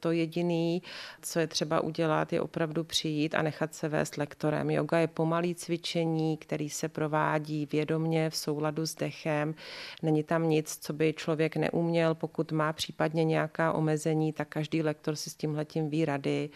To 0.00 0.12
jediný, 0.12 0.82
co 1.22 1.38
je 1.38 1.46
třeba 1.46 1.80
udělat, 1.80 2.32
je 2.32 2.40
opravdu 2.40 2.84
přijít 2.84 3.34
a 3.34 3.42
nechat 3.42 3.74
se 3.74 3.88
vést 3.88 4.16
lektorem. 4.16 4.70
Yoga 4.70 4.98
je 4.98 5.06
pomalý 5.06 5.54
cvičení, 5.54 6.36
který 6.36 6.70
se 6.70 6.88
provádí 6.88 7.68
vědomně 7.72 8.30
v 8.30 8.36
souladu 8.36 8.86
s 8.86 8.94
dechem. 8.94 9.54
Není 10.02 10.22
tam 10.22 10.48
nic, 10.48 10.78
co 10.80 10.92
by 10.92 11.12
člověk 11.12 11.29
člověk 11.30 11.56
neuměl, 11.56 12.14
pokud 12.14 12.52
má 12.52 12.72
případně 12.72 13.24
nějaká 13.24 13.72
omezení, 13.72 14.32
tak 14.32 14.48
každý 14.48 14.82
lektor 14.82 15.16
si 15.16 15.30
s 15.30 15.34
tímhletím 15.34 15.90
ví 15.90 16.04
rady. 16.04 16.50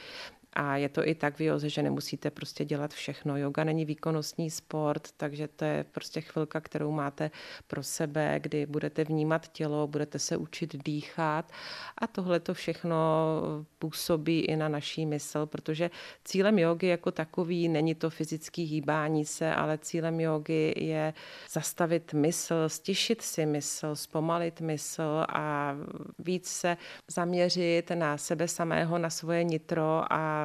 A 0.54 0.76
je 0.76 0.88
to 0.88 1.08
i 1.08 1.14
tak 1.14 1.38
v 1.38 1.40
joze, 1.40 1.68
že 1.68 1.82
nemusíte 1.82 2.30
prostě 2.30 2.64
dělat 2.64 2.92
všechno. 2.92 3.36
Yoga 3.36 3.64
není 3.64 3.84
výkonnostní 3.84 4.50
sport, 4.50 5.08
takže 5.16 5.48
to 5.48 5.64
je 5.64 5.84
prostě 5.92 6.20
chvilka, 6.20 6.60
kterou 6.60 6.90
máte 6.90 7.30
pro 7.66 7.82
sebe, 7.82 8.40
kdy 8.40 8.66
budete 8.66 9.04
vnímat 9.04 9.48
tělo, 9.48 9.86
budete 9.86 10.18
se 10.18 10.36
učit 10.36 10.84
dýchat 10.84 11.52
a 11.98 12.06
tohle 12.06 12.40
to 12.40 12.54
všechno 12.54 12.96
působí 13.78 14.40
i 14.40 14.56
na 14.56 14.68
naší 14.68 15.06
mysl, 15.06 15.46
protože 15.46 15.90
cílem 16.24 16.58
jogy 16.58 16.86
jako 16.86 17.10
takový 17.10 17.68
není 17.68 17.94
to 17.94 18.10
fyzické 18.10 18.62
hýbání 18.62 19.24
se, 19.24 19.54
ale 19.54 19.78
cílem 19.78 20.20
jogy 20.20 20.74
je 20.76 21.14
zastavit 21.50 22.12
mysl, 22.12 22.68
stišit 22.68 23.22
si 23.22 23.46
mysl, 23.46 23.96
zpomalit 23.96 24.60
mysl 24.60 25.24
a 25.28 25.76
víc 26.18 26.48
se 26.48 26.76
zaměřit 27.08 27.90
na 27.94 28.18
sebe 28.18 28.48
samého, 28.48 28.98
na 28.98 29.10
svoje 29.10 29.44
nitro 29.44 30.12
a 30.12 30.43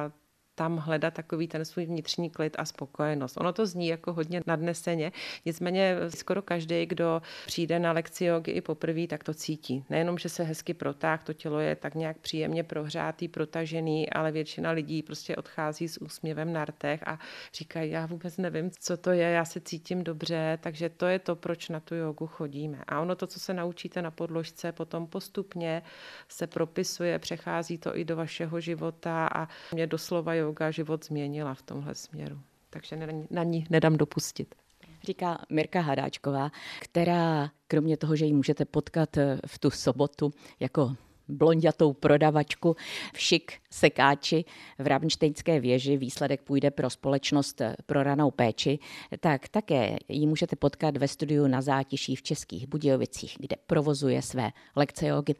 tam 0.60 0.76
hledat 0.76 1.14
takový 1.14 1.48
ten 1.48 1.64
svůj 1.64 1.86
vnitřní 1.86 2.30
klid 2.30 2.56
a 2.58 2.64
spokojenost. 2.64 3.36
Ono 3.40 3.52
to 3.52 3.66
zní 3.66 3.86
jako 3.86 4.12
hodně 4.12 4.40
nadneseně, 4.46 5.12
nicméně 5.44 5.96
skoro 6.08 6.42
každý, 6.42 6.86
kdo 6.86 7.22
přijde 7.46 7.78
na 7.78 7.92
lekci 7.92 8.24
jogy 8.24 8.50
i 8.50 8.60
poprvé, 8.60 9.06
tak 9.06 9.24
to 9.24 9.34
cítí. 9.34 9.84
Nejenom, 9.90 10.18
že 10.18 10.28
se 10.28 10.42
hezky 10.42 10.74
protáh, 10.74 11.24
to 11.24 11.32
tělo 11.32 11.60
je 11.60 11.76
tak 11.76 11.94
nějak 11.94 12.18
příjemně 12.18 12.64
prohřátý, 12.64 13.28
protažený, 13.28 14.10
ale 14.10 14.32
většina 14.32 14.70
lidí 14.70 15.02
prostě 15.02 15.36
odchází 15.36 15.88
s 15.88 16.02
úsměvem 16.02 16.52
na 16.52 16.64
rtech 16.64 17.08
a 17.08 17.18
říkají, 17.54 17.90
já 17.90 18.06
vůbec 18.06 18.36
nevím, 18.36 18.70
co 18.70 18.96
to 18.96 19.10
je, 19.10 19.30
já 19.30 19.44
se 19.44 19.60
cítím 19.60 20.04
dobře, 20.04 20.58
takže 20.60 20.88
to 20.88 21.06
je 21.06 21.18
to, 21.18 21.36
proč 21.36 21.68
na 21.68 21.80
tu 21.80 21.94
jogu 21.94 22.26
chodíme. 22.26 22.78
A 22.86 23.00
ono 23.00 23.16
to, 23.16 23.26
co 23.26 23.40
se 23.40 23.54
naučíte 23.54 24.02
na 24.02 24.10
podložce, 24.10 24.72
potom 24.72 25.06
postupně 25.06 25.82
se 26.28 26.46
propisuje, 26.46 27.18
přechází 27.18 27.78
to 27.78 27.96
i 27.96 28.04
do 28.04 28.16
vašeho 28.16 28.60
života 28.60 29.28
a 29.34 29.48
mě 29.72 29.86
doslova 29.86 30.34
yoga 30.34 30.49
yoga 30.50 30.70
život 30.70 31.04
změnila 31.04 31.54
v 31.54 31.62
tomhle 31.62 31.94
směru. 31.94 32.38
Takže 32.70 32.98
na 33.30 33.42
ní 33.42 33.66
nedám 33.70 33.96
dopustit. 33.96 34.54
Říká 35.02 35.38
Mirka 35.50 35.80
Hadáčková, 35.80 36.50
která 36.80 37.50
kromě 37.68 37.96
toho, 37.96 38.16
že 38.16 38.24
ji 38.26 38.32
můžete 38.32 38.64
potkat 38.64 39.16
eh, 39.16 39.38
v 39.46 39.58
tu 39.58 39.70
sobotu 39.70 40.32
jako 40.60 40.96
blondiatou 41.28 41.92
prodavačku 41.92 42.76
v 43.14 43.20
šik 43.20 43.52
sekáči 43.70 44.44
v 44.78 44.86
Rabenštejnské 44.86 45.60
věži. 45.60 45.96
Výsledek 45.96 46.42
půjde 46.42 46.70
pro 46.70 46.90
společnost 46.90 47.60
eh, 47.60 47.76
pro 47.86 48.02
ranou 48.02 48.30
péči. 48.30 48.78
Tak 49.20 49.48
také 49.48 49.96
ji 50.08 50.26
můžete 50.26 50.56
potkat 50.56 50.96
ve 50.96 51.08
studiu 51.08 51.46
na 51.46 51.60
zátiší 51.60 52.16
v 52.16 52.22
Českých 52.22 52.66
Budějovicích, 52.66 53.36
kde 53.38 53.56
provozuje 53.66 54.22
své 54.22 54.50
lekce 54.76 55.06
jogy. 55.06 55.34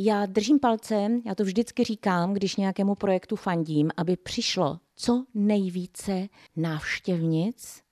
Já 0.00 0.26
držím 0.26 0.60
palce, 0.60 1.08
já 1.26 1.34
to 1.34 1.44
vždycky 1.44 1.84
říkám, 1.84 2.34
když 2.34 2.56
nějakému 2.56 2.94
projektu 2.94 3.36
fandím, 3.36 3.90
aby 3.96 4.16
přišlo 4.16 4.78
co 4.96 5.24
nejvíce 5.34 6.28
návštěvnic, 6.56 7.82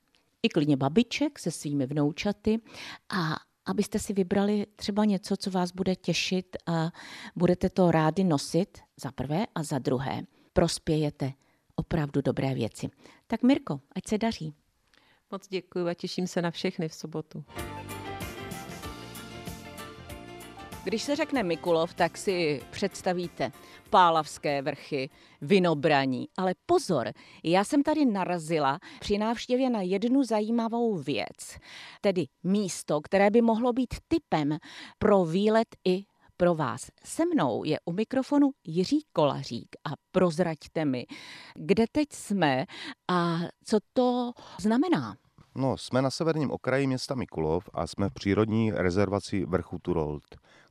i 0.42 0.48
klidně 0.48 0.76
babiček 0.76 1.38
se 1.38 1.50
svými 1.50 1.86
vnoučaty 1.86 2.60
a 3.08 3.36
abyste 3.66 3.98
si 3.98 4.12
vybrali 4.12 4.66
třeba 4.76 5.04
něco, 5.04 5.36
co 5.36 5.50
vás 5.50 5.72
bude 5.72 5.96
těšit 5.96 6.56
a 6.66 6.90
budete 7.36 7.70
to 7.70 7.90
rádi 7.90 8.24
nosit 8.24 8.78
za 8.96 9.12
prvé 9.12 9.46
a 9.54 9.62
za 9.62 9.78
druhé. 9.78 10.22
Prospějete 10.52 11.32
opravdu 11.74 12.20
dobré 12.20 12.54
věci. 12.54 12.88
Tak 13.26 13.42
Mirko, 13.42 13.80
ať 13.92 14.08
se 14.08 14.18
daří. 14.18 14.54
Moc 15.30 15.48
děkuji 15.48 15.88
a 15.88 15.94
těším 15.94 16.26
se 16.26 16.42
na 16.42 16.50
všechny 16.50 16.88
v 16.88 16.94
sobotu. 16.94 17.44
Když 20.86 21.02
se 21.02 21.16
řekne 21.16 21.42
Mikulov, 21.42 21.94
tak 21.94 22.18
si 22.18 22.62
představíte 22.70 23.52
Pálavské 23.90 24.62
vrchy, 24.62 25.10
vinobraní. 25.40 26.28
Ale 26.36 26.54
pozor, 26.66 27.12
já 27.44 27.64
jsem 27.64 27.82
tady 27.82 28.04
narazila 28.04 28.78
při 29.00 29.18
návštěvě 29.18 29.70
na 29.70 29.82
jednu 29.82 30.24
zajímavou 30.24 30.96
věc, 30.96 31.58
tedy 32.00 32.26
místo, 32.44 33.00
které 33.00 33.30
by 33.30 33.42
mohlo 33.42 33.72
být 33.72 33.94
typem 34.08 34.58
pro 34.98 35.24
výlet 35.24 35.68
i 35.88 36.04
pro 36.36 36.54
vás. 36.54 36.86
Se 37.04 37.22
mnou 37.26 37.64
je 37.64 37.78
u 37.84 37.92
mikrofonu 37.92 38.50
Jiří 38.66 39.04
Kolařík 39.12 39.68
a 39.84 39.90
prozraďte 40.12 40.84
mi, 40.84 41.06
kde 41.54 41.84
teď 41.92 42.08
jsme 42.12 42.66
a 43.08 43.38
co 43.64 43.78
to 43.92 44.32
znamená. 44.60 45.16
No, 45.56 45.76
jsme 45.76 46.02
na 46.02 46.10
severním 46.10 46.50
okraji 46.50 46.86
města 46.86 47.14
Mikulov 47.14 47.68
a 47.72 47.86
jsme 47.86 48.08
v 48.08 48.12
přírodní 48.12 48.72
rezervaci 48.72 49.44
vrchu 49.44 49.78
Turold 49.78 50.24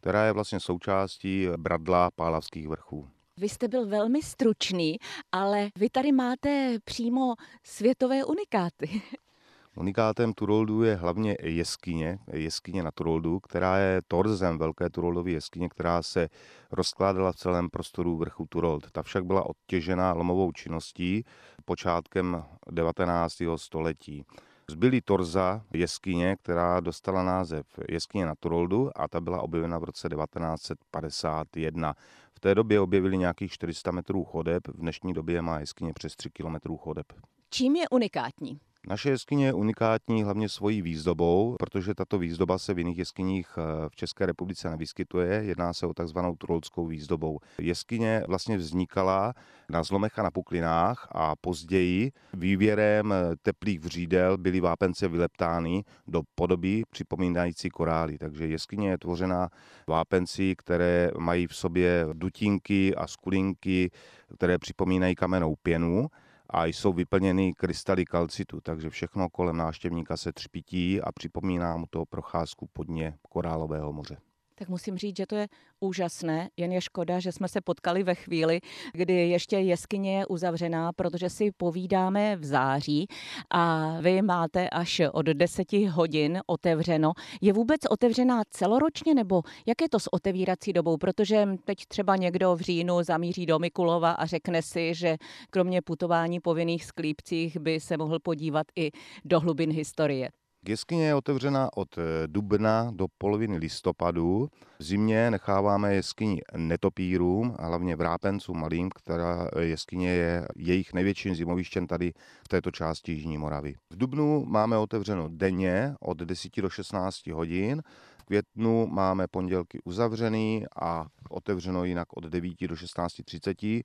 která 0.06 0.26
je 0.26 0.32
vlastně 0.32 0.60
součástí 0.60 1.48
bradla 1.58 2.12
Pálavských 2.15 2.67
vrchů. 2.67 3.08
Vy 3.38 3.50
jste 3.50 3.67
byl 3.67 3.88
velmi 3.88 4.21
stručný, 4.21 4.98
ale 5.32 5.69
vy 5.80 5.89
tady 5.89 6.12
máte 6.12 6.78
přímo 6.86 7.34
světové 7.63 8.26
unikáty. 8.26 9.02
Unikátem 9.78 10.34
Turoldu 10.34 10.84
je 10.84 10.95
hlavně 10.95 11.38
jeskyně, 11.41 12.19
jeskyně 12.34 12.84
na 12.84 12.91
Turoldu, 12.91 13.39
která 13.39 13.78
je 13.78 14.02
torzem 14.08 14.58
velké 14.58 14.89
Turoldové 14.89 15.32
jeskyně, 15.32 15.69
která 15.69 16.04
se 16.04 16.30
rozkládala 16.71 17.32
v 17.32 17.36
celém 17.36 17.69
prostoru 17.69 18.17
vrchu 18.17 18.45
Turold. 18.50 18.91
Ta 18.91 19.04
však 19.04 19.26
byla 19.26 19.50
odtěžena 19.50 20.13
lomovou 20.13 20.52
činností 20.52 21.26
počátkem 21.65 22.43
19. 22.71 23.34
století. 23.56 24.26
Zbylý 24.71 25.01
torza 25.01 25.62
jeskyně, 25.73 26.36
která 26.36 26.80
dostala 26.80 27.23
název 27.23 27.65
jeskyně 27.89 28.25
na 28.25 28.36
Turoldu 28.36 28.91
a 28.95 29.08
ta 29.08 29.21
byla 29.21 29.41
objevena 29.41 29.80
v 29.80 29.84
roce 29.84 30.10
1951. 30.10 31.95
V 32.34 32.39
té 32.39 32.56
době 32.56 32.80
objevili 32.80 33.17
nějakých 33.17 33.51
400 33.51 33.91
metrů 33.91 34.23
chodeb, 34.23 34.67
v 34.67 34.78
dnešní 34.78 35.13
době 35.13 35.41
má 35.41 35.60
jeskyně 35.60 35.93
přes 35.93 36.15
3 36.15 36.30
kilometrů 36.30 36.78
chodeb. 36.78 37.06
Čím 37.49 37.75
je 37.75 37.89
unikátní? 37.89 38.60
Naše 38.88 39.10
jeskyně 39.10 39.45
je 39.45 39.54
unikátní 39.54 40.24
hlavně 40.24 40.50
svojí 40.50 40.82
výzdobou, 40.82 41.56
protože 41.60 41.93
tato 41.95 42.17
výzdoba 42.17 42.58
se 42.58 42.74
v 42.74 42.78
jiných 42.78 42.98
jeskyních 42.98 43.48
eh, 43.58 43.89
v 43.89 43.95
České 43.95 44.26
republice 44.26 44.69
nevyskytuje. 44.69 45.43
Jedná 45.43 45.74
se 45.74 45.86
o 45.86 45.93
takzvanou 45.93 46.36
trolskou 46.36 46.86
výzdobou. 46.86 47.39
Jeskyně 47.58 48.24
vlastně 48.28 48.58
vznikala 48.58 49.34
na 49.69 49.84
zlomech 49.84 50.19
a 50.19 50.24
na 50.24 50.32
puklinách 50.32 51.08
a 51.12 51.36
později 51.36 52.12
vývěrem 52.34 53.13
eh, 53.13 53.36
teplých 53.41 53.80
vřídel 53.80 54.38
byly 54.38 54.60
vápence 54.60 55.08
vyleptány 55.08 55.84
do 56.08 56.21
podoby 56.36 56.84
připomínající 56.89 57.69
korály. 57.69 58.17
Takže 58.17 58.48
jeskyně 58.48 58.89
je 58.89 58.98
tvořena 58.98 59.50
vápenci, 59.88 60.56
které 60.58 61.12
mají 61.19 61.48
v 61.48 61.56
sobě 61.56 62.08
dutinky 62.13 62.95
a 62.95 63.08
skulinky, 63.08 63.91
které 64.38 64.58
připomínají 64.58 65.15
kamennou 65.15 65.56
pěnu 65.63 66.10
a 66.49 66.65
jsou 66.65 66.93
vyplněny 66.93 67.53
krystaly 67.53 68.05
kalcitu, 68.05 68.62
takže 68.62 68.89
všechno 68.89 69.29
kolem 69.29 69.58
náštěvníka 69.58 70.17
se 70.17 70.34
třpití 70.34 71.01
a 71.01 71.12
připomíná 71.12 71.77
mu 71.77 71.86
to 71.89 72.05
procházku 72.05 72.69
po 72.73 72.84
dně 72.84 73.17
korálového 73.29 73.93
moře. 73.93 74.17
Tak 74.58 74.70
musím 74.70 74.98
říct, 74.98 75.18
že 75.18 75.26
to 75.26 75.36
je 75.36 75.48
úžasné, 75.80 76.50
jen 76.58 76.72
je 76.72 76.82
škoda, 76.82 77.20
že 77.20 77.32
jsme 77.32 77.48
se 77.48 77.62
potkali 77.62 78.04
ve 78.04 78.15
chvíli, 78.15 78.60
kdy 78.94 79.13
ještě 79.30 79.58
jeskyně 79.58 80.18
je 80.18 80.26
uzavřená, 80.26 80.94
protože 80.94 81.30
si 81.30 81.52
povídáme 81.52 82.36
v 82.36 82.46
září 82.46 83.08
a 83.52 83.96
vy 84.02 84.22
máte 84.22 84.70
až 84.70 85.02
od 85.12 85.26
10 85.26 85.74
hodin 85.74 86.39
otevřeno. 86.48 87.13
Je 87.41 87.54
vůbec 87.54 87.82
otevřená 87.89 88.44
celoročně 88.50 89.13
nebo 89.13 89.41
jak 89.65 89.82
je 89.82 89.89
to 89.89 90.00
s 90.00 90.13
otevírací 90.13 90.74
dobou? 90.74 90.98
Protože 90.98 91.48
teď 91.65 91.78
třeba 91.88 92.15
někdo 92.15 92.56
v 92.56 92.62
říjnu 92.62 93.04
zamíří 93.04 93.46
do 93.46 93.60
Mikulova 93.60 94.12
a 94.12 94.26
řekne 94.26 94.62
si, 94.62 94.94
že 94.94 95.18
kromě 95.50 95.82
putování 95.82 96.39
po 96.39 96.54
vinných 96.54 96.86
sklípcích 96.86 97.58
by 97.58 97.80
se 97.80 97.98
mohl 97.98 98.20
podívat 98.20 98.68
i 98.76 98.91
do 99.26 99.39
hlubin 99.39 99.72
historie. 99.72 100.30
Jeskyně 100.67 101.06
je 101.06 101.15
otevřena 101.15 101.69
od 101.75 101.97
eh, 101.97 102.28
dubna 102.28 102.91
do 102.91 103.08
poloviny 103.17 103.58
listopadu. 103.58 104.49
V 104.80 104.84
zimě 104.84 105.32
necháváme 105.32 105.95
jeskyni 105.95 106.41
netopírům, 106.58 107.56
hlavně 107.60 107.95
vrápencům 107.95 108.60
malým, 108.60 108.89
která 108.95 109.49
eh, 109.56 109.63
jeskyně 109.63 110.10
je 110.10 110.47
jejich 110.56 110.93
největším 110.93 111.36
zimovištěm 111.36 111.88
tady 111.88 112.13
v 112.43 112.47
této 112.47 112.71
části 112.71 113.12
Jižní 113.12 113.38
Moravy. 113.38 113.75
V 113.89 113.97
dubnu 113.97 114.45
máme 114.45 114.78
otevřeno 114.78 115.28
denně 115.32 115.95
od 115.99 116.17
10 116.17 116.62
do 116.62 116.69
16 116.69 117.28
hodin. 117.28 117.82
V 118.17 118.23
květnu 118.23 118.88
máme 118.88 119.28
pondělky 119.28 119.80
uzavřený 119.84 120.65
a 120.82 121.06
otevřeno 121.30 121.86
jinak 121.86 122.08
od 122.17 122.23
9 122.23 122.67
do 122.67 122.75
16.30. 122.75 123.84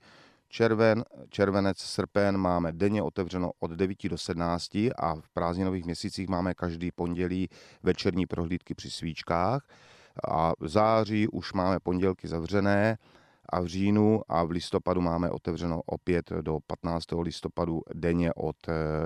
Červen, 0.52 1.04
červenec, 1.28 1.78
srpen 1.78 2.38
máme 2.38 2.72
denně 2.72 3.02
otevřeno 3.02 3.50
od 3.58 3.70
9 3.70 4.08
do 4.08 4.18
17 4.18 4.74
a 4.74 5.14
v 5.20 5.28
prázdninových 5.34 5.84
měsících 5.84 6.28
máme 6.28 6.54
každý 6.54 6.90
pondělí 6.90 7.48
večerní 7.82 8.26
prohlídky 8.26 8.74
při 8.74 8.90
svíčkách. 8.90 9.68
A 10.28 10.52
v 10.60 10.68
září 10.68 11.28
už 11.28 11.52
máme 11.52 11.80
pondělky 11.80 12.28
zavřené 12.28 12.98
a 13.48 13.60
v 13.60 13.66
říjnu 13.66 14.22
a 14.28 14.44
v 14.44 14.50
listopadu 14.50 15.00
máme 15.00 15.30
otevřeno 15.30 15.82
opět 15.86 16.32
do 16.40 16.58
15. 16.66 17.04
listopadu 17.20 17.82
denně 17.94 18.32
od 18.34 18.56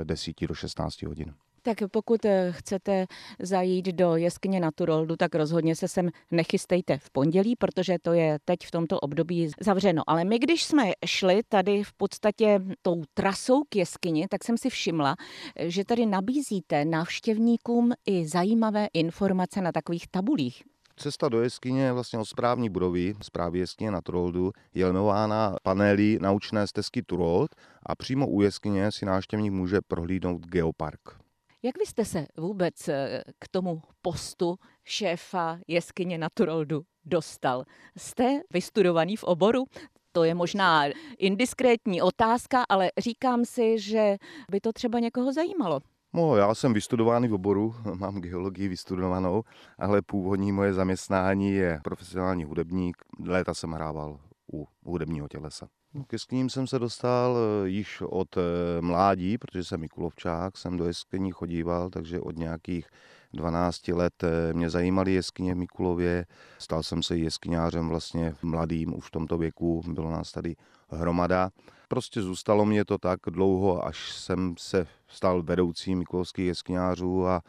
10 0.04 0.42
eh, 0.42 0.46
do 0.46 0.54
16 0.54 1.02
hodin. 1.02 1.34
Tak 1.66 1.78
pokud 1.90 2.24
eh, 2.24 2.52
chcete 2.52 3.06
zajít 3.38 3.86
do 3.86 4.16
jeskyně 4.16 4.60
Naturoldu, 4.60 5.16
tak 5.16 5.34
rozhodně 5.34 5.76
se 5.76 5.88
sem 5.88 6.10
nechystejte 6.30 6.98
v 6.98 7.10
pondělí, 7.10 7.56
protože 7.56 7.96
to 8.02 8.12
je 8.12 8.38
teď 8.44 8.58
v 8.66 8.70
tomto 8.70 9.00
období 9.00 9.50
zavřeno. 9.60 10.02
Ale 10.06 10.24
my, 10.24 10.38
když 10.38 10.64
jsme 10.64 10.92
šli 11.06 11.40
tady 11.48 11.84
v 11.84 11.92
podstatě 11.92 12.60
tou 12.82 13.02
trasou 13.14 13.62
k 13.68 13.76
jeskyni, 13.76 14.26
tak 14.28 14.44
jsem 14.44 14.58
si 14.58 14.70
všimla, 14.70 15.16
že 15.58 15.84
tady 15.84 16.06
nabízíte 16.06 16.84
návštěvníkům 16.84 17.92
i 18.06 18.28
zajímavé 18.28 18.88
informace 18.92 19.60
na 19.60 19.72
takových 19.72 20.08
tabulích. 20.08 20.62
Cesta 20.96 21.28
do 21.28 21.42
jeskyně 21.42 21.82
je 21.82 21.92
vlastně 21.92 22.18
od 22.18 22.24
správní 22.24 22.70
budovy, 22.70 23.14
správy 23.22 23.58
jeskyně 23.58 23.90
na 23.90 24.00
Turoldu, 24.00 24.52
je 24.74 24.86
jmenována 24.86 25.56
panely 25.62 26.18
naučné 26.20 26.66
stezky 26.66 27.02
Turold 27.02 27.54
a 27.86 27.94
přímo 27.94 28.28
u 28.28 28.42
jeskyně 28.42 28.92
si 28.92 29.06
návštěvník 29.06 29.52
může 29.52 29.80
prohlídnout 29.88 30.46
geopark. 30.46 31.23
Jak 31.64 31.78
vy 31.78 31.86
jste 31.86 32.04
se 32.04 32.26
vůbec 32.38 32.88
eh, 32.88 33.22
k 33.38 33.48
tomu 33.48 33.82
postu 34.02 34.56
šéfa 34.84 35.58
jeskyně 35.68 36.18
Naturoldu 36.18 36.82
dostal? 37.04 37.64
Jste 37.96 38.40
vystudovaný 38.52 39.16
v 39.16 39.24
oboru? 39.24 39.64
To 40.12 40.24
je 40.24 40.34
možná 40.34 40.84
indiskrétní 41.18 42.02
otázka, 42.02 42.64
ale 42.68 42.90
říkám 42.98 43.44
si, 43.44 43.78
že 43.78 44.16
by 44.50 44.60
to 44.60 44.72
třeba 44.72 44.98
někoho 44.98 45.32
zajímalo. 45.32 45.80
No, 46.12 46.36
já 46.36 46.54
jsem 46.54 46.74
vystudovaný 46.74 47.28
v 47.28 47.34
oboru, 47.34 47.74
mám 47.94 48.20
geologii 48.20 48.68
vystudovanou, 48.68 49.42
ale 49.78 50.02
původní 50.02 50.52
moje 50.52 50.72
zaměstnání 50.72 51.52
je 51.52 51.80
profesionální 51.84 52.44
hudebník. 52.44 52.96
Léta 53.26 53.54
jsem 53.54 53.72
hrával 53.72 54.20
u 54.52 54.66
hudebního 54.82 55.28
tělesa. 55.28 55.68
No, 55.94 56.04
ke 56.04 56.14
jeskyním 56.14 56.50
jsem 56.50 56.66
se 56.66 56.78
dostal 56.78 57.36
eh, 57.38 57.68
již 57.68 58.02
od 58.06 58.36
eh, 58.36 58.40
mládí, 58.80 59.38
protože 59.38 59.64
jsem 59.64 59.80
Mikulovčák, 59.80 60.58
jsem 60.58 60.76
do 60.76 60.86
jeskyní 60.86 61.30
chodíval, 61.30 61.90
takže 61.90 62.20
od 62.20 62.36
nějakých 62.36 62.88
12 63.32 63.88
let 63.88 64.24
eh, 64.24 64.52
mě 64.52 64.70
zajímaly 64.70 65.12
jeskyně 65.12 65.54
v 65.54 65.58
Mikulově. 65.58 66.26
Stal 66.58 66.82
jsem 66.82 67.02
se 67.02 67.16
jeskyňářem 67.16 67.88
vlastně 67.88 68.34
mladým, 68.42 68.98
už 68.98 69.06
v 69.06 69.10
tomto 69.10 69.38
věku, 69.38 69.82
bylo 69.86 70.10
nás 70.10 70.32
tady 70.32 70.56
hromada. 70.90 71.50
Prostě 71.88 72.22
zůstalo 72.22 72.64
mě 72.64 72.84
to 72.84 72.98
tak 72.98 73.18
dlouho, 73.30 73.86
až 73.86 74.12
jsem 74.12 74.54
se 74.58 74.86
stal 75.08 75.42
vedoucím 75.42 75.98
mikulovských 75.98 76.46
jeskyňářů 76.46 77.26
a 77.26 77.40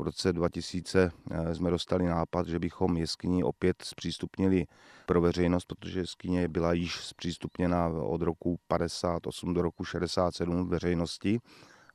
v 0.00 0.02
roce 0.02 0.32
2000 0.32 1.10
eh, 1.30 1.54
jsme 1.54 1.70
dostali 1.70 2.06
nápad, 2.06 2.46
že 2.46 2.58
bychom 2.58 2.96
jeskyni 2.96 3.44
opět 3.44 3.82
zpřístupnili 3.82 4.66
pro 5.06 5.20
veřejnost, 5.20 5.64
protože 5.64 6.00
jeskyně 6.00 6.48
byla 6.48 6.72
již 6.72 7.04
zpřístupněna 7.04 7.86
od 7.88 8.22
roku 8.22 8.58
58 8.68 9.54
do 9.54 9.62
roku 9.62 9.84
67 9.84 10.68
veřejnosti 10.68 11.40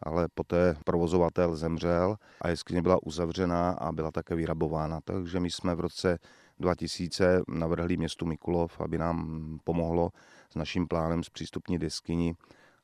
ale 0.04 0.28
poté 0.34 0.76
provozovatel 0.86 1.56
zemřel 1.56 2.16
a 2.42 2.50
jeskyně 2.50 2.82
byla 2.82 2.98
uzavřená 3.04 3.72
a 3.72 3.92
byla 3.92 4.12
také 4.12 4.36
vyrabována. 4.36 5.00
Takže 5.02 5.40
my 5.40 5.52
jsme 5.52 5.76
v 5.76 5.80
roce 5.80 6.20
2000 6.60 7.42
navrhli 7.48 7.98
městu 7.98 8.26
Mikulov, 8.26 8.82
aby 8.82 8.98
nám 8.98 9.60
pomohlo 9.64 10.10
s 10.50 10.56
naším 10.56 10.88
plánem 10.88 11.24
zpřístupnit 11.24 11.82
jeskyni 11.82 12.36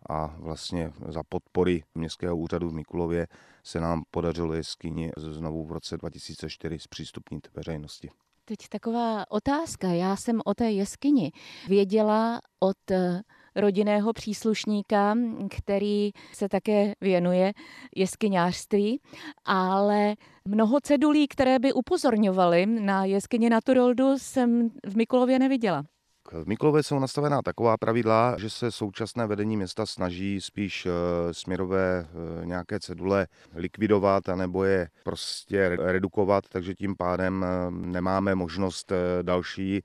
a 0.10 0.36
vlastně 0.38 0.92
za 1.08 1.22
podpory 1.30 1.84
Městského 1.96 2.38
úřadu 2.38 2.70
v 2.70 2.74
Mikulově 2.74 3.28
se 3.64 3.80
nám 3.80 4.04
podařilo 4.12 4.54
jeskyni 4.54 5.12
znovu 5.18 5.66
v 5.66 5.72
roce 5.72 5.98
2004 5.98 6.80
zpřístupnit 6.80 7.48
veřejnosti. 7.54 8.10
Teď 8.46 8.58
taková 8.70 9.32
otázka. 9.32 9.88
Já 9.88 10.16
jsem 10.16 10.42
o 10.46 10.54
té 10.54 10.72
jeskyni 10.72 11.32
věděla 11.68 12.42
od 12.60 12.92
eh, 12.92 13.22
rodinného 13.56 14.14
příslušníka, 14.14 15.16
který 15.58 16.12
se 16.34 16.50
také 16.50 16.94
věnuje 17.02 17.54
jeskyňářství, 17.96 19.02
ale 19.46 20.16
mnoho 20.48 20.80
cedulí, 20.82 21.28
které 21.28 21.60
by 21.60 21.74
upozorňovaly 21.74 22.66
na 22.66 23.06
jeskyně 23.06 23.50
Naturoldu, 23.50 24.18
jsem 24.18 24.70
v 24.86 24.96
Mikulově 24.96 25.40
neviděla. 25.40 25.84
V 26.32 26.48
Mikulové 26.48 26.84
jsou 26.84 27.00
nastavená 27.00 27.42
taková 27.42 27.78
pravidla, 27.78 28.36
že 28.40 28.50
se 28.50 28.72
současné 28.72 29.28
vedení 29.28 29.58
města 29.58 29.86
snaží 29.86 30.42
spíš 30.42 30.86
eh, 30.86 30.90
směrové 31.34 32.06
eh, 32.06 32.46
nějaké 32.46 32.80
cedule 32.80 33.28
likvidovat 33.56 34.30
anebo 34.30 34.64
je 34.64 34.88
prostě 35.04 35.70
redukovat, 35.70 36.44
takže 36.50 36.76
tím 36.76 36.96
pádem 36.98 37.46
eh, 37.46 37.72
nemáme 37.72 38.36
možnost 38.36 38.92
další 39.22 39.82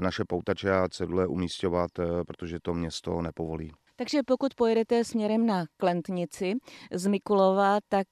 naše 0.00 0.24
poutače 0.24 0.72
a 0.72 0.88
cedule 0.88 1.26
umístěvat, 1.26 1.90
protože 2.26 2.58
to 2.62 2.74
město 2.74 3.22
nepovolí. 3.22 3.72
Takže 3.96 4.20
pokud 4.26 4.54
pojedete 4.54 5.04
směrem 5.04 5.46
na 5.46 5.64
Klentnici 5.76 6.54
z 6.92 7.06
Mikulova, 7.06 7.78
tak 7.88 8.06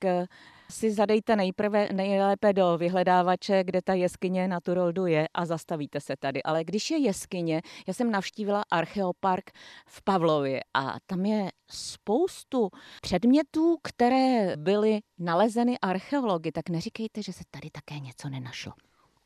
si 0.70 0.90
zadejte 0.90 1.36
nejprve 1.36 1.88
nejlépe 1.92 2.52
do 2.52 2.78
vyhledávače, 2.78 3.64
kde 3.64 3.82
ta 3.82 3.94
jeskyně 3.94 4.48
na 4.48 4.60
Turoldu 4.60 5.06
je 5.06 5.28
a 5.34 5.46
zastavíte 5.46 6.00
se 6.00 6.14
tady. 6.16 6.42
Ale 6.42 6.64
když 6.64 6.90
je 6.90 6.98
jeskyně, 6.98 7.62
já 7.86 7.94
jsem 7.94 8.10
navštívila 8.10 8.62
archeopark 8.70 9.50
v 9.86 10.02
Pavlově 10.02 10.60
a 10.74 10.96
tam 11.06 11.26
je 11.26 11.50
spoustu 11.70 12.70
předmětů, 13.02 13.76
které 13.82 14.56
byly 14.56 15.00
nalezeny 15.18 15.78
archeology, 15.78 16.52
tak 16.52 16.68
neříkejte, 16.68 17.22
že 17.22 17.32
se 17.32 17.44
tady 17.50 17.70
také 17.70 17.98
něco 17.98 18.28
nenašlo. 18.28 18.72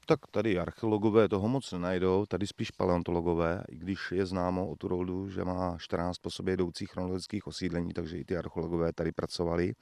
Tak 0.06 0.20
tady 0.30 0.58
archeologové 0.58 1.28
toho 1.28 1.48
moc 1.48 1.72
nenajdou, 1.72 2.26
tady 2.26 2.46
spíš 2.46 2.70
paleontologové, 2.70 3.62
i 3.68 3.76
když 3.76 3.98
je 4.12 4.26
známo 4.26 4.68
o 4.68 4.76
Turoldu, 4.76 5.28
že 5.28 5.44
má 5.44 5.76
14 5.78 6.18
po 6.18 6.30
sobě 6.30 6.54
jdoucích 6.54 6.90
chronologických 6.90 7.46
osídlení, 7.46 7.92
takže 7.92 8.18
i 8.18 8.24
ty 8.24 8.36
archeologové 8.36 8.92
tady 8.92 9.12
pracovali 9.12 9.72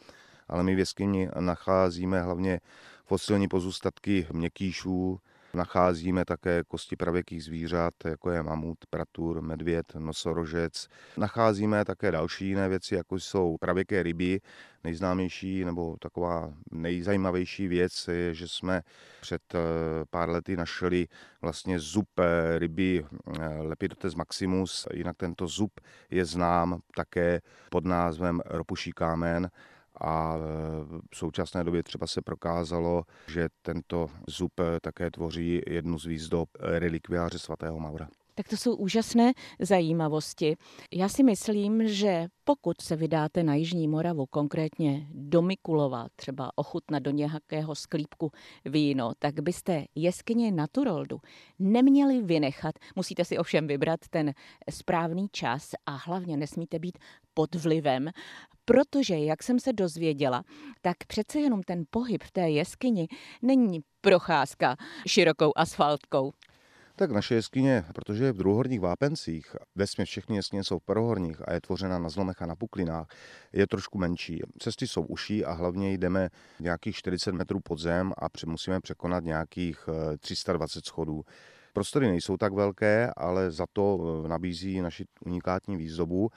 ale 0.49 0.63
my 0.63 0.75
v 0.75 0.79
jeskyni 0.79 1.29
nacházíme 1.41 2.23
hlavně 2.23 2.61
fosilní 3.05 3.49
pozůstatky 3.49 4.27
měkkýšů, 4.33 5.21
Nacházíme 5.57 6.25
také 6.25 6.63
kosti 6.69 6.97
pravěkých 6.97 7.45
zvířat, 7.45 7.95
jako 8.05 8.31
je 8.31 8.43
mamut, 8.43 8.79
pratur, 8.91 9.43
medvěd, 9.43 9.95
nosorožec. 9.95 10.89
Nacházíme 11.17 11.85
také 11.85 12.11
další 12.11 12.47
jiné 12.47 12.69
věci, 12.69 12.95
jako 12.95 13.17
jsou 13.17 13.57
pravěké 13.61 14.03
ryby. 14.03 14.41
Nejznámější 14.85 15.65
nebo 15.65 15.97
taková 16.01 16.53
nejzajímavější 16.71 17.69
věc 17.69 18.09
je, 18.09 18.35
že 18.35 18.49
jsme 18.49 18.83
před 19.21 19.43
eh, 19.55 19.59
pár 20.11 20.31
lety 20.31 20.57
našli 20.57 21.09
vlastně 21.43 21.79
zub 21.79 22.09
eh, 22.19 22.59
ryby 22.59 23.05
eh, 23.41 23.49
Lepidotes 23.49 24.15
maximus. 24.15 24.87
Jinak 24.95 25.17
tento 25.17 25.47
zub 25.47 25.81
je 26.11 26.25
znám 26.25 26.81
také 26.97 27.41
pod 27.71 27.85
názvem 27.85 28.41
ropuší 28.45 28.93
kámen 28.93 29.51
a 30.01 30.37
v 31.13 31.17
současné 31.17 31.65
době 31.65 31.83
třeba 31.83 32.07
se 32.07 32.23
prokázalo, 32.23 33.03
že 33.29 33.49
tento 33.63 34.07
zub 34.29 34.53
také 34.83 35.11
tvoří 35.11 35.61
jednu 35.67 35.99
z 35.99 36.07
výzdob 36.07 36.49
relikviáře 36.61 37.39
svatého 37.39 37.81
Maura. 37.81 38.09
Tak 38.39 38.49
to 38.49 38.57
jsou 38.57 38.75
úžasné 38.77 39.33
zajímavosti. 39.61 40.57
Já 40.93 41.09
si 41.09 41.23
myslím, 41.23 41.89
že 41.89 42.27
pokud 42.45 42.81
se 42.81 42.97
vydáte 42.97 43.43
na 43.43 43.55
Jižní 43.55 43.89
Moravu, 43.89 44.27
konkrétně 44.27 45.07
do 45.11 45.43
Mikulova, 45.43 46.07
třeba 46.17 46.51
ochutnat 46.57 47.03
do 47.03 47.11
nějakého 47.11 47.75
sklípku 47.75 48.31
víno, 48.65 49.13
tak 49.19 49.41
byste 49.41 49.85
jeskyně 49.95 50.53
Naturoldu 50.53 51.19
neměli 51.59 52.23
vynechat. 52.23 52.75
Musíte 52.97 53.25
si 53.25 53.39
ovšem 53.39 53.67
vybrat 53.67 54.01
ten 54.11 54.33
správný 54.71 55.29
čas 55.33 55.71
a 55.87 55.91
hlavně 55.91 56.37
nesmíte 56.37 56.79
být 56.79 56.99
pod 57.35 57.55
vlivem, 57.55 58.11
protože, 58.67 59.19
jak 59.19 59.43
jsem 59.43 59.61
se 59.61 59.73
dozvěděla, 59.73 60.43
tak 60.83 60.97
přece 61.07 61.39
jenom 61.39 61.63
ten 61.63 61.85
pohyb 61.91 62.23
v 62.23 62.31
té 62.31 62.51
jeskyni 62.51 63.09
není 63.43 63.81
procházka 64.01 64.77
širokou 65.07 65.53
asfaltkou. 65.57 66.33
Tak 66.99 67.11
naše 67.11 67.35
jeskyně, 67.35 67.85
protože 67.95 68.25
je 68.25 68.33
v 68.33 68.37
druhohorních 68.37 68.81
vápencích, 68.81 69.57
vesměs 69.75 70.09
všechny 70.09 70.37
jeskyně 70.37 70.65
jsou 70.65 70.79
v 70.79 70.85
prvohorních 70.85 71.49
a 71.49 71.53
je 71.53 71.61
tvořena 71.61 71.99
na 71.99 72.09
zlomech 72.09 72.43
a 72.43 72.47
na 72.47 72.57
puklinách, 72.57 73.07
je 73.53 73.67
trošku 73.67 73.99
menší. 73.99 74.41
Cesty 74.59 74.89
jsou 74.89 75.03
uší 75.03 75.45
a 75.45 75.53
hlavně 75.53 75.93
jdeme 75.93 76.29
nějakých 76.61 76.97
40 76.97 77.33
metrů 77.33 77.61
pod 77.61 77.79
zem 77.79 78.13
a 78.19 78.27
musíme 78.47 78.81
překonat 78.81 79.25
nějakých 79.25 79.89
320 80.19 80.79
eh, 80.79 80.83
schodů. 80.87 81.23
Prostory 81.73 82.07
nejsou 82.07 82.37
tak 82.37 82.53
velké, 82.53 83.11
ale 83.17 83.51
za 83.51 83.67
to 83.73 83.99
eh, 84.25 84.29
nabízí 84.29 84.81
naši 84.81 85.05
unikátní 85.27 85.77
výzdobu 85.77 86.31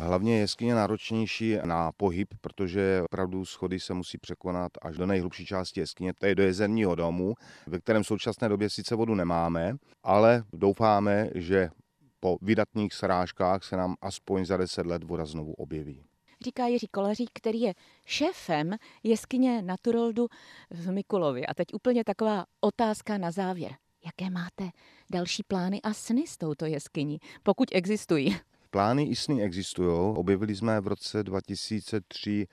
Hlavně 0.00 0.34
je 0.34 0.40
jeskyně 0.40 0.74
náročnější 0.74 1.56
na 1.64 1.92
pohyb, 1.92 2.34
protože 2.40 3.02
opravdu 3.04 3.44
schody 3.44 3.80
se 3.80 3.94
musí 3.94 4.18
překonat 4.18 4.72
až 4.82 4.96
do 4.96 5.06
nejhlubší 5.06 5.46
části 5.46 5.80
jeskyně, 5.80 6.12
to 6.14 6.26
je 6.26 6.34
do 6.34 6.42
jezerního 6.42 6.94
domu, 6.94 7.34
ve 7.66 7.78
kterém 7.78 8.02
v 8.02 8.06
současné 8.06 8.48
době 8.48 8.70
sice 8.70 8.94
vodu 8.94 9.14
nemáme, 9.14 9.76
ale 10.02 10.44
doufáme, 10.52 11.30
že 11.34 11.68
po 12.20 12.38
vydatných 12.42 12.94
srážkách 12.94 13.64
se 13.64 13.76
nám 13.76 13.94
aspoň 14.00 14.44
za 14.44 14.56
10 14.56 14.86
let 14.86 15.04
voda 15.04 15.26
znovu 15.26 15.52
objeví. 15.52 16.04
Říká 16.44 16.66
Jiří 16.66 16.88
Kolařík, 16.88 17.30
který 17.32 17.60
je 17.60 17.74
šéfem 18.04 18.74
jeskyně 19.02 19.62
Naturoldu 19.62 20.26
v 20.70 20.92
Mikulově. 20.92 21.46
A 21.46 21.54
teď 21.54 21.74
úplně 21.74 22.04
taková 22.04 22.44
otázka 22.60 23.18
na 23.18 23.30
závěr. 23.30 23.72
Jaké 24.04 24.30
máte 24.30 24.70
další 25.10 25.42
plány 25.42 25.82
a 25.82 25.92
sny 25.92 26.26
s 26.26 26.36
touto 26.36 26.66
jeskyní, 26.66 27.18
pokud 27.42 27.68
existují? 27.72 28.36
Plány 28.70 29.04
i 29.04 29.16
sny 29.16 29.42
existují. 29.42 30.16
Objevili 30.16 30.56
jsme 30.56 30.80
v 30.80 30.86
roce 30.86 31.22
2003 31.22 32.46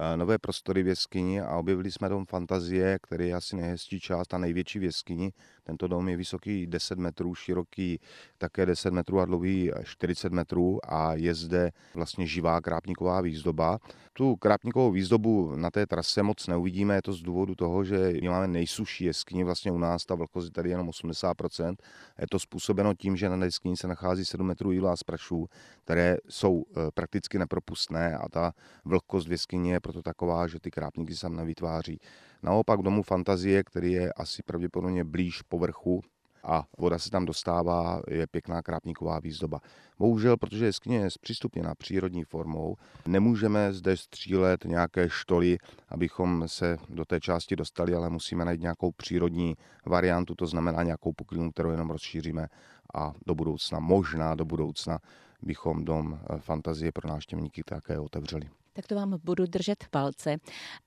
eh, 0.00 0.16
nové 0.16 0.38
prostory 0.38 0.82
v 0.82 0.86
jeskyni 0.86 1.40
a 1.40 1.56
objevili 1.56 1.90
jsme 1.90 2.08
dom 2.08 2.26
Fantazie, 2.26 2.98
který 3.02 3.28
je 3.28 3.34
asi 3.34 3.56
nejhezčí 3.56 4.00
část 4.00 4.34
a 4.34 4.38
největší 4.38 4.78
v 4.78 4.82
jeskyni. 4.82 5.32
Tento 5.70 5.88
dom 5.88 6.08
je 6.08 6.16
vysoký 6.16 6.66
10 6.66 6.98
metrů, 6.98 7.34
široký 7.34 8.00
také 8.38 8.66
10 8.66 8.90
metrů 8.90 9.20
a 9.20 9.24
dlouhý 9.24 9.70
40 9.84 10.32
metrů 10.32 10.78
a 10.84 11.14
je 11.14 11.34
zde 11.34 11.70
vlastně 11.94 12.26
živá 12.26 12.60
krápníková 12.60 13.20
výzdoba. 13.20 13.78
Tu 14.12 14.36
krápníkovou 14.36 14.90
výzdobu 14.90 15.56
na 15.56 15.70
té 15.70 15.86
trase 15.86 16.22
moc 16.22 16.46
neuvidíme, 16.46 16.94
je 16.94 17.02
to 17.02 17.12
z 17.12 17.22
důvodu 17.22 17.54
toho, 17.54 17.84
že 17.84 18.12
my 18.22 18.28
máme 18.28 18.48
nejsuší 18.48 19.04
jeskyni, 19.04 19.44
vlastně 19.44 19.72
u 19.72 19.78
nás 19.78 20.04
ta 20.04 20.14
vlhkost 20.14 20.46
je 20.46 20.50
tady 20.50 20.70
jenom 20.70 20.88
80%. 20.88 21.76
Je 22.20 22.26
to 22.30 22.38
způsobeno 22.38 22.94
tím, 22.94 23.16
že 23.16 23.28
na 23.28 23.44
jeskyni 23.44 23.76
se 23.76 23.88
nachází 23.88 24.24
7 24.24 24.46
metrů 24.46 24.72
jíla 24.72 24.92
a 24.92 24.96
sprašů, 24.96 25.46
které 25.84 26.16
jsou 26.28 26.64
eh, 26.70 26.90
prakticky 26.94 27.38
nepropustné 27.38 28.16
a 28.16 28.28
ta 28.28 28.52
vlhkost 28.84 29.28
v 29.28 29.32
jeskyni 29.32 29.70
je 29.70 29.80
proto 29.80 30.02
taková, 30.02 30.46
že 30.46 30.60
ty 30.60 30.70
krápníky 30.70 31.14
se 31.14 31.20
tam 31.20 31.36
nevytváří. 31.36 32.00
Naopak 32.42 32.82
domu 32.82 33.02
fantazie, 33.02 33.64
který 33.64 33.92
je 33.92 34.12
asi 34.12 34.42
pravděpodobně 34.42 35.04
blíž 35.04 35.42
povrchu 35.42 36.02
a 36.44 36.66
voda 36.78 36.98
se 36.98 37.10
tam 37.10 37.24
dostává, 37.24 38.02
je 38.08 38.26
pěkná 38.26 38.62
krápníková 38.62 39.20
výzdoba. 39.20 39.60
Bohužel, 39.98 40.36
protože 40.36 40.64
jeskyně 40.64 40.98
je 40.98 41.10
zpřístupněna 41.10 41.74
přírodní 41.74 42.24
formou, 42.24 42.76
nemůžeme 43.06 43.72
zde 43.72 43.96
střílet 43.96 44.64
nějaké 44.64 45.08
štoly, 45.08 45.58
abychom 45.88 46.48
se 46.48 46.78
do 46.88 47.04
té 47.04 47.20
části 47.20 47.56
dostali, 47.56 47.94
ale 47.94 48.10
musíme 48.10 48.44
najít 48.44 48.60
nějakou 48.60 48.92
přírodní 48.92 49.56
variantu, 49.86 50.34
to 50.34 50.46
znamená 50.46 50.82
nějakou 50.82 51.12
puklinu, 51.12 51.50
kterou 51.50 51.70
jenom 51.70 51.90
rozšíříme 51.90 52.48
a 52.94 53.12
do 53.26 53.34
budoucna, 53.34 53.78
možná 53.78 54.34
do 54.34 54.44
budoucna, 54.44 54.98
bychom 55.42 55.84
dom 55.84 56.20
fantazie 56.38 56.92
pro 56.92 57.08
návštěvníky 57.08 57.62
také 57.62 57.98
otevřeli 57.98 58.50
tak 58.80 58.86
to 58.86 58.94
vám 58.94 59.18
budu 59.24 59.46
držet 59.46 59.84
palce 59.90 60.36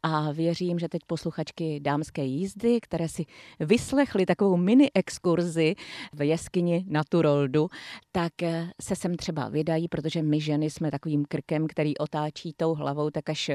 a 0.04 0.32
věřím, 0.32 0.80
že 0.80 0.90
teď 0.90 1.02
posluchačky 1.08 1.80
dámské 1.80 2.24
jízdy, 2.24 2.82
které 2.82 3.10
si 3.10 3.26
vyslechly 3.60 4.26
takovou 4.26 4.58
mini 4.58 4.92
exkurzi 4.94 5.76
v 6.14 6.28
jeskyni 6.28 6.86
Naturoldu, 6.88 7.70
tak 8.12 8.44
eh, 8.44 8.70
se 8.82 8.96
sem 8.96 9.16
třeba 9.16 9.50
vydají, 9.50 9.88
protože 9.88 10.22
my 10.22 10.42
ženy 10.42 10.70
jsme 10.70 10.92
takovým 10.92 11.26
krkem, 11.26 11.68
který 11.68 11.98
otáčí 11.98 12.54
tou 12.58 12.76
hlavou, 12.76 13.10
tak 13.10 13.30
až 13.30 13.52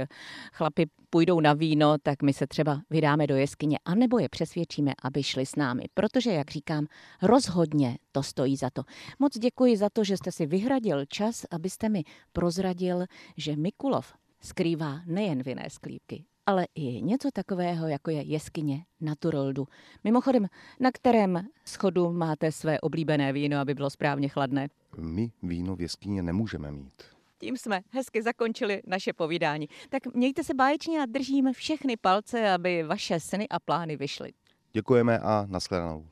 chlapi 0.52 0.86
půjdou 1.10 1.40
na 1.40 1.52
víno, 1.52 1.96
tak 2.02 2.22
my 2.22 2.32
se 2.32 2.46
třeba 2.46 2.80
vydáme 2.90 3.26
do 3.26 3.36
jeskyně, 3.36 3.78
anebo 3.84 4.18
je 4.18 4.28
přesvědčíme, 4.28 4.92
aby 5.02 5.22
šli 5.22 5.46
s 5.46 5.56
námi. 5.56 5.84
Protože, 5.94 6.32
jak 6.32 6.50
říkám, 6.50 6.86
rozhodně 7.22 7.98
to 8.12 8.22
stojí 8.22 8.56
za 8.56 8.70
to. 8.70 8.82
Moc 9.18 9.38
děkuji 9.38 9.76
za 9.76 9.88
to, 9.92 10.04
že 10.04 10.16
jste 10.16 10.32
si 10.32 10.46
vyhradil 10.46 11.04
čas, 11.06 11.44
abyste 11.50 11.88
mi 11.88 12.04
prozradil, 12.32 13.04
že 13.36 13.56
Mikulov 13.56 14.14
skrývá 14.40 15.00
nejen 15.06 15.42
vinné 15.42 15.70
sklípky, 15.70 16.24
ale 16.46 16.66
i 16.74 17.02
něco 17.02 17.28
takového, 17.32 17.88
jako 17.88 18.10
je 18.10 18.22
jeskyně 18.22 18.84
Naturoldu. 19.00 19.68
Mimochodem, 20.04 20.46
na 20.80 20.90
kterém 20.92 21.46
schodu 21.64 22.12
máte 22.12 22.52
své 22.52 22.80
oblíbené 22.80 23.32
víno, 23.32 23.58
aby 23.58 23.74
bylo 23.74 23.90
správně 23.90 24.28
chladné? 24.28 24.68
My 24.98 25.30
víno 25.42 25.76
v 25.76 25.80
jeskyně 25.80 26.22
nemůžeme 26.22 26.70
mít. 26.72 27.02
Tím 27.38 27.56
jsme 27.56 27.80
hezky 27.90 28.22
zakončili 28.22 28.82
naše 28.86 29.12
povídání. 29.12 29.68
Tak 29.88 30.14
mějte 30.14 30.44
se 30.44 30.54
báječně 30.54 31.02
a 31.02 31.06
držíme 31.06 31.52
všechny 31.52 31.96
palce, 31.96 32.50
aby 32.50 32.82
vaše 32.82 33.20
sny 33.20 33.48
a 33.48 33.60
plány 33.60 33.96
vyšly. 33.96 34.32
Děkujeme 34.72 35.18
a 35.18 35.46
nashledanou. 35.48 36.06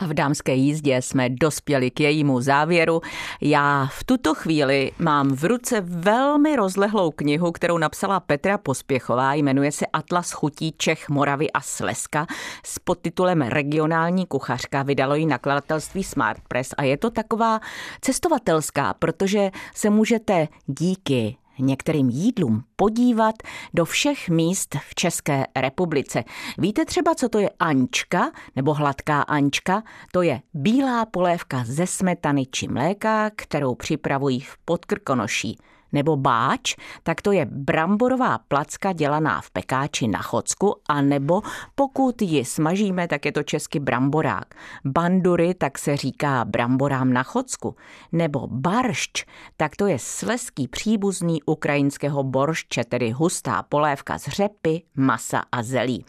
A 0.00 0.06
v 0.06 0.14
dámské 0.14 0.54
jízdě 0.54 1.02
jsme 1.02 1.28
dospěli 1.28 1.90
k 1.90 2.00
jejímu 2.00 2.40
závěru. 2.40 3.00
Já 3.40 3.88
v 3.92 4.04
tuto 4.04 4.34
chvíli 4.34 4.92
mám 4.98 5.36
v 5.36 5.44
ruce 5.44 5.80
velmi 5.80 6.56
rozlehlou 6.56 7.10
knihu, 7.10 7.52
kterou 7.52 7.78
napsala 7.78 8.20
Petra 8.20 8.58
Pospěchová, 8.58 9.34
jmenuje 9.34 9.72
se 9.72 9.86
Atlas 9.86 10.32
chutí 10.32 10.74
Čech, 10.76 11.08
Moravy 11.08 11.50
a 11.50 11.60
Slezska 11.60 12.26
s 12.64 12.78
podtitulem 12.78 13.42
Regionální 13.42 14.26
kuchařka. 14.26 14.82
Vydalo 14.82 15.14
ji 15.14 15.26
nakladatelství 15.26 16.04
Smart 16.04 16.42
Press 16.48 16.74
a 16.76 16.82
je 16.82 16.96
to 16.96 17.10
taková 17.10 17.60
cestovatelská, 18.00 18.94
protože 18.94 19.50
se 19.74 19.90
můžete 19.90 20.48
díky 20.66 21.36
některým 21.60 22.08
jídlům 22.08 22.62
podívat 22.76 23.34
do 23.74 23.84
všech 23.84 24.28
míst 24.28 24.76
v 24.88 24.94
České 24.94 25.46
republice. 25.56 26.24
Víte 26.58 26.84
třeba, 26.84 27.14
co 27.14 27.28
to 27.28 27.38
je 27.38 27.50
ančka 27.58 28.30
nebo 28.56 28.74
hladká 28.74 29.22
ančka? 29.22 29.82
To 30.12 30.22
je 30.22 30.40
bílá 30.54 31.06
polévka 31.06 31.64
ze 31.66 31.86
smetany 31.86 32.46
či 32.46 32.68
mléka, 32.68 33.30
kterou 33.36 33.74
připravují 33.74 34.40
v 34.40 34.56
Podkrkonoší 34.64 35.58
nebo 35.92 36.16
báč, 36.16 36.76
tak 37.02 37.22
to 37.22 37.32
je 37.32 37.46
bramborová 37.50 38.38
placka 38.38 38.92
dělaná 38.92 39.40
v 39.40 39.50
pekáči 39.50 40.08
na 40.08 40.22
chocku, 40.22 40.76
a 40.88 41.02
nebo 41.02 41.42
pokud 41.74 42.22
ji 42.22 42.44
smažíme, 42.44 43.08
tak 43.08 43.24
je 43.24 43.32
to 43.32 43.42
česky 43.42 43.80
bramborák. 43.80 44.54
Bandury, 44.84 45.54
tak 45.54 45.78
se 45.78 45.96
říká 45.96 46.44
bramborám 46.44 47.12
na 47.12 47.22
chocku. 47.22 47.76
Nebo 48.12 48.46
baršč, 48.46 49.24
tak 49.56 49.76
to 49.76 49.86
je 49.86 49.98
sleský 49.98 50.68
příbuzný 50.68 51.42
ukrajinského 51.42 52.22
boršče, 52.22 52.84
tedy 52.84 53.10
hustá 53.10 53.62
polévka 53.62 54.18
z 54.18 54.28
řepy, 54.28 54.82
masa 54.96 55.42
a 55.52 55.62
zelí. 55.62 56.04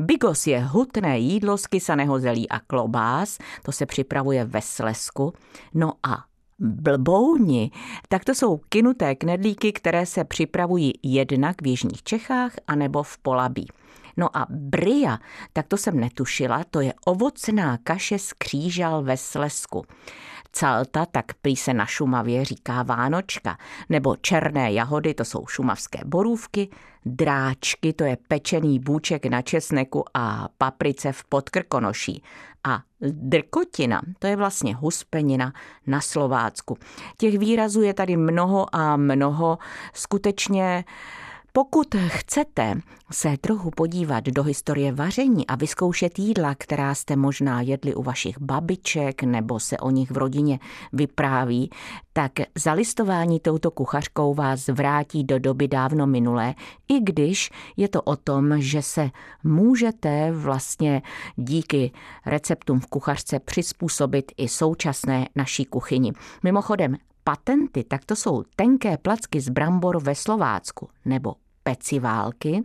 Bigos 0.00 0.46
je 0.46 0.60
hutné 0.60 1.18
jídlo 1.18 1.58
z 1.58 1.66
kysaného 1.66 2.20
zelí 2.20 2.48
a 2.48 2.60
klobás, 2.60 3.38
to 3.62 3.72
se 3.72 3.86
připravuje 3.86 4.44
ve 4.44 4.62
Slesku. 4.62 5.32
No 5.74 5.92
a 6.02 6.29
blbouni, 6.60 7.70
tak 8.08 8.24
to 8.24 8.34
jsou 8.34 8.60
kinuté 8.68 9.14
knedlíky, 9.14 9.72
které 9.72 10.06
se 10.06 10.24
připravují 10.24 10.92
jednak 11.02 11.62
v 11.62 11.66
Jižních 11.66 12.02
Čechách 12.02 12.52
anebo 12.66 13.02
v 13.02 13.18
Polabí. 13.18 13.66
No 14.16 14.36
a 14.36 14.46
bria, 14.50 15.18
tak 15.52 15.66
to 15.68 15.76
jsem 15.76 16.00
netušila, 16.00 16.64
to 16.70 16.80
je 16.80 16.94
ovocná 17.04 17.78
kaše 17.84 18.18
z 18.18 18.32
křížal 18.32 19.02
ve 19.02 19.16
Slesku. 19.16 19.84
Calta, 20.52 21.06
tak 21.06 21.34
prý 21.42 21.56
se 21.56 21.74
na 21.74 21.86
Šumavě 21.86 22.44
říká 22.44 22.82
Vánočka, 22.82 23.58
nebo 23.88 24.16
černé 24.16 24.72
jahody, 24.72 25.14
to 25.14 25.24
jsou 25.24 25.46
šumavské 25.46 26.00
borůvky, 26.04 26.68
dráčky, 27.06 27.92
to 27.92 28.04
je 28.04 28.16
pečený 28.28 28.78
bůček 28.78 29.26
na 29.26 29.42
česneku 29.42 30.04
a 30.14 30.48
paprice 30.58 31.12
v 31.12 31.24
podkrkonoší. 31.24 32.22
A 32.64 32.82
drkotina, 33.00 34.02
to 34.18 34.26
je 34.26 34.36
vlastně 34.36 34.74
huspenina 34.74 35.52
na 35.86 36.00
Slovácku. 36.00 36.78
Těch 37.16 37.38
výrazů 37.38 37.82
je 37.82 37.94
tady 37.94 38.16
mnoho 38.16 38.76
a 38.76 38.96
mnoho. 38.96 39.58
Skutečně 39.94 40.84
Pokud 41.52 41.94
chcete 42.06 42.80
se 43.12 43.36
trochu 43.40 43.70
podívat 43.70 44.24
do 44.24 44.42
historie 44.42 44.92
vaření 44.92 45.46
a 45.46 45.56
vyzkoušet 45.56 46.18
jídla, 46.18 46.54
která 46.58 46.94
jste 46.94 47.16
možná 47.16 47.60
jedli 47.60 47.94
u 47.94 48.02
vašich 48.02 48.40
babiček 48.40 49.22
nebo 49.22 49.60
se 49.60 49.78
o 49.78 49.90
nich 49.90 50.10
v 50.10 50.16
rodině 50.16 50.58
vypráví, 50.92 51.70
tak 52.12 52.32
zalistování 52.58 53.40
touto 53.40 53.70
kuchařkou 53.70 54.34
vás 54.34 54.68
vrátí 54.68 55.24
do 55.24 55.38
doby 55.38 55.68
dávno 55.68 56.06
minulé, 56.06 56.54
i 56.88 57.00
když 57.00 57.50
je 57.76 57.88
to 57.88 58.02
o 58.02 58.16
tom, 58.16 58.60
že 58.60 58.82
se 58.82 59.10
můžete 59.44 60.32
vlastně 60.32 61.02
díky 61.36 61.92
receptům 62.26 62.80
v 62.80 62.86
kuchařce 62.86 63.40
přizpůsobit 63.40 64.32
i 64.36 64.48
současné 64.48 65.28
naší 65.36 65.64
kuchyni. 65.64 66.12
Mimochodem, 66.42 66.96
patenty, 67.24 67.84
tak 67.84 68.04
to 68.04 68.16
jsou 68.16 68.44
tenké 68.56 68.96
placky 68.96 69.40
z 69.40 69.48
brambor 69.48 70.02
ve 70.02 70.14
Slovácku 70.14 70.88
nebo 71.04 71.34
peciválky, 71.62 72.64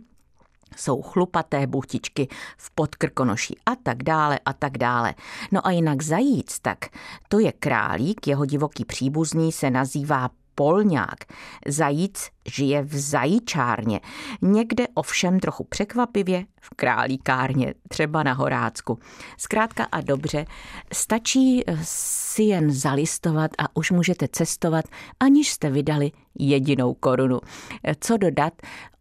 jsou 0.76 1.02
chlupaté 1.02 1.66
buchtičky 1.66 2.28
v 2.58 2.70
podkrkonoší 2.70 3.56
a 3.66 3.76
tak 3.76 4.02
dále 4.02 4.38
a 4.44 4.52
tak 4.52 4.78
dále. 4.78 5.14
No 5.52 5.66
a 5.66 5.70
jinak 5.70 6.02
zajíc, 6.02 6.58
tak 6.58 6.78
to 7.28 7.38
je 7.38 7.52
králík, 7.52 8.26
jeho 8.26 8.44
divoký 8.44 8.84
příbuzný 8.84 9.52
se 9.52 9.70
nazývá 9.70 10.30
polňák. 10.54 11.24
Zajíc 11.68 12.30
žije 12.54 12.82
v 12.82 12.96
zajíčárně, 12.96 14.00
někde 14.42 14.86
ovšem 14.94 15.40
trochu 15.40 15.64
překvapivě 15.64 16.44
v 16.60 16.70
králíkárně, 16.76 17.74
třeba 17.88 18.22
na 18.22 18.32
Horácku. 18.32 18.98
Zkrátka 19.38 19.86
a 19.92 20.00
dobře, 20.00 20.44
stačí 20.92 21.62
si 21.82 22.42
jen 22.42 22.70
zalistovat 22.70 23.50
a 23.58 23.76
už 23.76 23.90
můžete 23.90 24.28
cestovat, 24.32 24.84
aniž 25.20 25.50
jste 25.50 25.70
vydali 25.70 26.12
jedinou 26.38 26.94
korunu. 26.94 27.40
Co 28.00 28.16
dodat? 28.16 28.52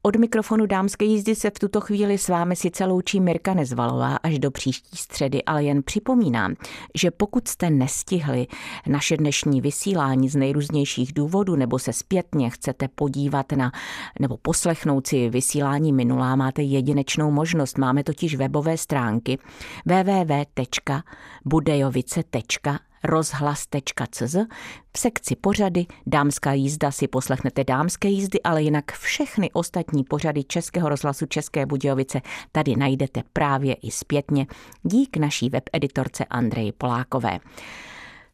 Od 0.06 0.16
mikrofonu 0.16 0.66
dámské 0.66 1.06
jízdy 1.06 1.36
se 1.36 1.50
v 1.50 1.60
tuto 1.60 1.82
chvíli 1.82 2.18
s 2.18 2.30
vámi 2.30 2.56
si 2.56 2.70
loučí 2.86 3.20
Mirka 3.20 3.54
Nezvalová 3.54 4.16
až 4.16 4.39
do 4.39 4.52
příští 4.52 4.98
středy, 4.98 5.43
ale 5.43 5.64
jen 5.64 5.84
připomínám, 5.84 6.56
že 6.96 7.12
pokud 7.12 7.48
jste 7.48 7.70
nestihli 7.70 8.48
naše 8.88 9.18
dnešní 9.18 9.62
vysílání 9.62 10.30
z 10.30 10.36
nejrůznějších 10.36 11.14
důvodů 11.14 11.56
nebo 11.56 11.80
se 11.80 11.93
zpětně 11.93 12.50
chcete 12.50 12.88
podívat 13.44 13.52
na 13.52 13.72
nebo 14.20 14.38
poslechnout 14.38 15.08
si 15.08 15.30
vysílání 15.30 15.94
minulá, 15.94 16.36
máte 16.36 16.62
jedinečnou 16.62 17.32
možnost. 17.32 17.78
Máme 17.78 18.04
totiž 18.04 18.36
webové 18.36 18.78
stránky 18.78 19.38
www.budejovice.com 19.86 22.78
rozhlas.cz. 23.04 24.36
V 24.94 25.00
sekci 25.00 25.36
pořady 25.36 25.86
Dámská 26.08 26.54
jízda 26.54 26.92
si 26.92 27.08
poslechnete 27.08 27.64
dámské 27.64 28.08
jízdy, 28.08 28.42
ale 28.42 28.64
jinak 28.64 28.92
všechny 28.92 29.50
ostatní 29.54 30.04
pořady 30.04 30.44
Českého 30.44 30.90
rozhlasu 30.90 31.26
České 31.26 31.66
Budějovice 31.66 32.22
tady 32.52 32.76
najdete 32.76 33.24
právě 33.34 33.74
i 33.74 33.92
zpětně 33.92 34.48
dík 34.84 35.18
naší 35.18 35.50
webeditorce 35.50 36.26
Andreji 36.26 36.72
Polákové. 36.72 37.40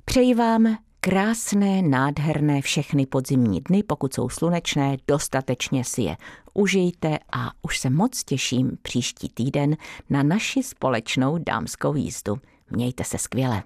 Přeji 0.05 0.33
vám 0.33 0.77
krásné, 1.03 1.81
nádherné 1.81 2.61
všechny 2.61 3.05
podzimní 3.05 3.61
dny, 3.61 3.83
pokud 3.83 4.13
jsou 4.13 4.29
slunečné, 4.29 4.97
dostatečně 5.07 5.83
si 5.83 6.01
je 6.01 6.17
užijte 6.53 7.19
a 7.33 7.51
už 7.61 7.79
se 7.79 7.89
moc 7.89 8.23
těším 8.23 8.77
příští 8.81 9.29
týden 9.29 9.77
na 10.09 10.23
naši 10.23 10.63
společnou 10.63 11.37
dámskou 11.37 11.95
jízdu. 11.95 12.37
Mějte 12.69 13.03
se 13.03 13.17
skvěle. 13.17 13.63